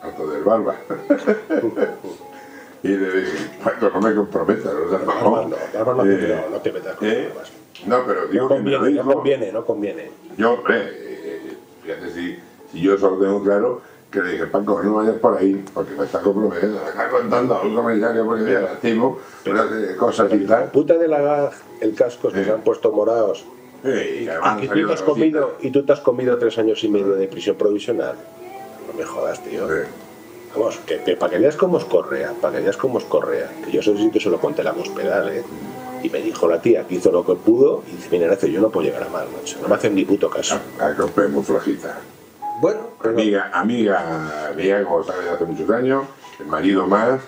hasta 0.00 0.24
del 0.24 0.42
barba. 0.42 0.74
y 2.84 2.88
le 2.88 3.20
dije, 3.22 3.50
Paco, 3.62 3.90
no 3.92 4.00
me 4.00 4.14
comprometas, 4.14 4.72
no 4.72 4.90
Barba 4.90 5.14
mamón. 5.14 5.50
no, 5.50 5.56
Barba 5.74 5.94
no, 5.94 6.10
Eh, 6.10 6.40
no, 6.44 6.50
no 6.56 6.60
te 6.62 6.72
metas 6.72 6.96
con 6.96 7.08
eh. 7.08 7.28
No, 7.86 8.04
pero 8.06 8.26
digo 8.28 8.48
No 8.48 8.56
que 8.56 8.62
me 8.62 8.70
lo 8.70 8.78
conviene, 8.78 8.96
no 8.96 9.02
dijo. 9.02 9.12
conviene, 9.14 9.52
no 9.52 9.64
conviene. 9.64 10.10
Yo, 10.36 10.52
hombre, 10.52 10.76
eh, 10.92 11.56
fíjate 11.82 12.10
si, 12.12 12.38
si 12.72 12.80
yo 12.80 12.96
solo 12.98 13.18
tengo 13.18 13.42
claro 13.42 13.80
que 14.10 14.20
le 14.22 14.32
dije, 14.32 14.46
Paco, 14.46 14.80
no 14.82 14.94
vayas 14.94 15.16
por 15.16 15.36
ahí, 15.36 15.64
porque 15.74 15.92
me 15.94 16.04
está 16.04 16.20
comprometiendo, 16.20 16.80
me 16.82 16.88
está 16.90 17.08
contando 17.08 17.54
a 17.56 17.62
un 17.62 17.74
comisario 17.74 18.24
porque 18.24 18.42
me 18.44 18.52
lastimo, 18.60 19.18
pero 19.42 19.62
hace 19.62 19.96
cosas 19.96 20.32
y 20.32 20.46
tal. 20.46 20.70
puta 20.70 20.96
de 20.96 21.08
la 21.08 21.20
GAG, 21.20 21.52
el 21.80 21.94
casco 21.94 22.28
que 22.30 22.42
Eh. 22.42 22.44
se 22.44 22.52
han 22.52 22.60
puesto 22.62 22.92
morados. 22.92 23.44
Y 23.82 24.28
además 24.28 24.62
Y 24.62 24.68
tú, 24.68 24.86
te 24.86 24.92
has 24.94 25.02
comido, 25.02 25.56
y 25.60 25.70
tú 25.70 25.84
te 25.84 25.92
has 25.92 26.00
comido 26.00 26.38
tres 26.38 26.56
años 26.58 26.82
y 26.84 26.88
medio 26.88 27.14
de 27.16 27.26
prisión 27.28 27.56
provisional. 27.56 28.14
No 28.86 28.96
me 28.98 29.04
jodas, 29.04 29.42
tío. 29.42 29.70
Eh, 29.74 29.84
Vamos, 30.54 30.78
que, 30.86 31.02
que 31.02 31.16
para 31.16 31.32
que 31.32 31.38
veas 31.38 31.56
cómo 31.56 31.78
es 31.78 31.84
Correa, 31.84 32.32
para 32.40 32.56
que 32.56 32.62
veas 32.62 32.76
cómo 32.76 32.98
es 32.98 33.04
Correa, 33.04 33.50
que 33.64 33.70
yo 33.72 33.80
ese 33.80 33.96
sitio 33.96 34.20
se 34.20 34.30
lo 34.30 34.38
conté 34.40 34.60
a 34.60 34.64
la 34.64 34.72
hospedal, 34.72 35.28
¿eh? 35.30 35.42
Y 36.02 36.10
me 36.10 36.20
dijo 36.20 36.46
la 36.48 36.60
tía 36.60 36.86
que 36.86 36.96
hizo 36.96 37.10
lo 37.10 37.24
que 37.24 37.34
pudo 37.34 37.82
y 37.90 37.96
dice, 37.96 38.08
mira, 38.10 38.38
yo 38.38 38.60
no 38.60 38.68
puedo 38.70 38.86
llegar 38.86 39.02
a 39.04 39.08
mal, 39.08 39.26
macho. 39.34 39.58
No 39.62 39.68
me 39.68 39.74
hacen 39.74 39.94
ni 39.94 40.04
puto 40.04 40.28
caso. 40.28 40.58
La 40.78 40.94
copa 40.94 41.24
es 41.24 41.30
muy 41.30 41.42
flojita. 41.42 41.98
Bueno, 42.60 42.80
pero- 43.00 43.14
Amiga, 43.14 43.50
amiga 43.52 44.52
mía, 44.56 44.84
como 44.84 45.02
sabes, 45.02 45.26
hace 45.28 45.44
muchos 45.44 45.68
años, 45.70 46.04
el 46.38 46.46
marido 46.46 46.86
más. 46.86 47.20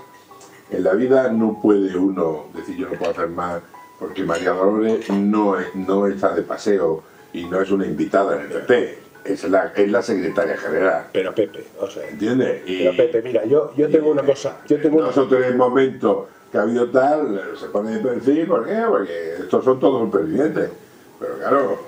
En 0.71 0.85
la 0.85 0.93
vida 0.95 1.31
no 1.33 1.59
puede 1.63 1.97
uno 1.97 2.47
decir 2.55 2.77
yo 2.77 2.89
no 2.89 2.99
puedo 2.99 3.13
hacer 3.13 3.29
más 3.29 3.63
porque 3.99 4.25
María 4.25 4.51
Dolores 4.51 5.09
no, 5.11 5.59
es- 5.59 5.75
no 5.75 6.07
está 6.07 6.35
de 6.35 6.43
paseo 6.43 7.03
y 7.33 7.45
no 7.45 7.61
es 7.61 7.71
una 7.71 7.87
invitada 7.87 8.35
en 8.37 8.43
el 8.43 8.49
PP. 8.49 8.99
Es 9.29 9.45
la, 9.45 9.73
es 9.75 9.91
la 9.91 10.03
secretaria 10.03 10.57
general. 10.57 11.07
Pero 11.13 11.35
Pepe, 11.35 11.65
o 11.81 11.89
sea, 11.91 12.09
¿Entiendes? 12.09 12.63
Y- 12.67 12.79
pero 12.79 12.97
Pepe, 12.97 13.23
mira, 13.23 13.45
yo, 13.45 13.73
yo 13.77 13.89
tengo 13.89 14.11
una 14.11 14.23
cosa, 14.23 14.59
yo 14.69 14.81
tengo 14.81 14.99
una 14.99 15.07
Nosotros 15.09 15.41
en 15.43 15.49
el 15.53 15.57
momento 15.57 16.29
que 16.51 16.59
ha 16.59 16.63
habido 16.63 16.91
tal, 16.91 17.41
se 17.59 17.67
pone 17.67 17.93
de 17.93 18.01
perfil, 18.01 18.47
¿por 18.47 18.67
qué? 18.67 18.83
Porque 18.89 19.35
estos 19.41 19.65
son 19.65 19.81
todos 19.81 20.01
supervivientes. 20.03 20.71
Pero 21.19 21.35
claro, 21.39 21.79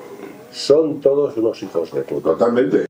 son 0.50 1.00
todos 1.00 1.36
unos 1.36 1.62
hijos 1.62 1.92
de 1.92 2.02
puta. 2.02 2.30
totalmente. 2.30 2.86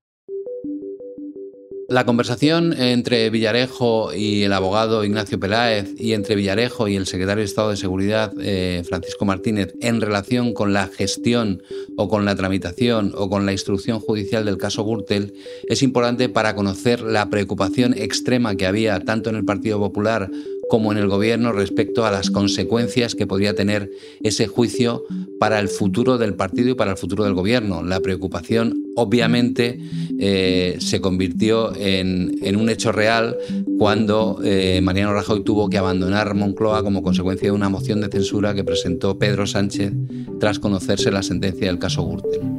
La 1.91 2.05
conversación 2.05 2.75
entre 2.79 3.31
Villarejo 3.31 4.13
y 4.13 4.43
el 4.43 4.53
abogado 4.53 5.05
Ignacio 5.05 5.41
Peláez 5.41 5.95
y 5.97 6.13
entre 6.13 6.35
Villarejo 6.35 6.87
y 6.87 6.97
el 6.97 7.07
secretario 7.07 7.41
de 7.41 7.47
Estado 7.47 7.71
de 7.71 7.79
Seguridad 7.79 8.31
eh, 8.39 8.83
Francisco 8.87 9.25
Martínez 9.25 9.73
en 9.81 10.03
relación 10.03 10.53
con 10.53 10.75
la 10.75 10.89
gestión 10.89 11.63
o 11.97 12.11
con 12.11 12.27
la 12.27 12.37
tramitación 12.37 13.15
o 13.17 13.31
con 13.31 13.47
la 13.47 13.53
instrucción 13.53 14.01
judicial 14.01 14.45
del 14.45 14.59
caso 14.59 14.85
Gürtel 14.85 15.33
es 15.67 15.83
importante 15.83 16.29
para 16.29 16.55
conocer 16.55 17.01
la 17.01 17.31
preocupación 17.31 17.95
extrema 17.97 18.55
que 18.55 18.67
había 18.67 19.01
tanto 19.01 19.31
en 19.31 19.37
el 19.37 19.47
Partido 19.47 19.79
Popular 19.79 20.31
como 20.69 20.93
en 20.93 20.99
el 20.99 21.09
gobierno 21.09 21.53
respecto 21.53 22.05
a 22.05 22.11
las 22.11 22.31
consecuencias 22.31 23.15
que 23.15 23.27
podría 23.27 23.55
tener 23.55 23.91
ese 24.23 24.47
juicio 24.47 25.05
para 25.39 25.59
el 25.61 25.69
futuro 25.69 26.19
del 26.19 26.35
partido 26.35 26.71
y 26.71 26.75
para 26.75 26.93
el 26.93 26.97
futuro 26.97 27.25
del 27.25 27.35
gobierno. 27.35 27.83
La 27.83 28.01
preocupación 28.01 28.85
obviamente 28.97 29.79
eh, 30.19 30.77
se 30.81 31.01
convirtió 31.01 31.73
en, 31.77 32.57
un 32.57 32.69
hecho 32.69 32.93
real 32.93 33.37
cuando 33.79 34.41
eh, 34.43 34.81
Mariano 34.83 35.13
Rajoy 35.13 35.45
tuvo 35.45 35.71
que 35.71 35.79
abandonar 35.79 36.35
Moncloa 36.35 36.83
como 36.83 37.03
consecuencia 37.03 37.49
de 37.49 37.53
una 37.53 37.69
moción 37.69 38.01
de 38.01 38.09
censura 38.09 38.55
que 38.55 38.65
presentó 38.65 39.19
Pedro 39.19 39.47
Sánchez 39.47 39.93
tras 40.41 40.59
conocerse 40.59 41.11
la 41.11 41.23
sentencia 41.23 41.69
del 41.69 41.79
caso 41.79 42.05
Gürtel. 42.05 42.58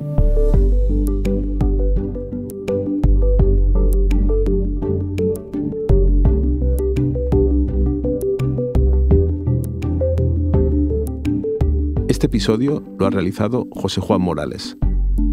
Este 12.20 12.28
episodio 12.28 12.84
lo 13.00 13.06
ha 13.06 13.10
realizado 13.12 13.66
José 13.72 14.02
Juan 14.02 14.20
Morales. 14.20 14.76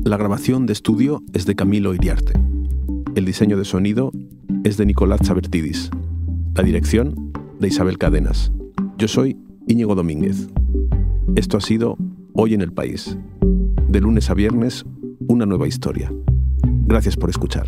La 0.05 0.17
grabación 0.17 0.67
de 0.67 0.73
estudio 0.73 1.21
es 1.33 1.45
de 1.45 1.57
Camilo 1.57 1.93
Iriarte. 1.93 2.35
El 3.17 3.25
diseño 3.25 3.59
de 3.59 3.65
sonido 3.65 4.13
es 4.63 4.77
de 4.77 4.87
Nicolás 4.87 5.21
Chabertidis. 5.23 5.91
La 6.55 6.63
dirección 6.63 7.33
de 7.59 7.67
Isabel 7.67 7.99
Cadenas. 7.99 8.53
Yo 8.99 9.09
soy 9.09 9.37
Íñigo 9.67 9.97
Domínguez. 9.97 10.47
Esto 11.35 11.57
ha 11.57 11.61
sido 11.61 11.97
Hoy 12.35 12.55
en 12.55 12.61
el 12.61 12.73
País. 12.73 13.19
De 13.89 14.01
lunes 14.01 14.31
a 14.31 14.35
viernes, 14.35 14.85
una 15.27 15.45
nueva 15.45 15.67
historia. 15.67 16.13
Gracias 16.87 17.17
por 17.17 17.31
escuchar. 17.31 17.67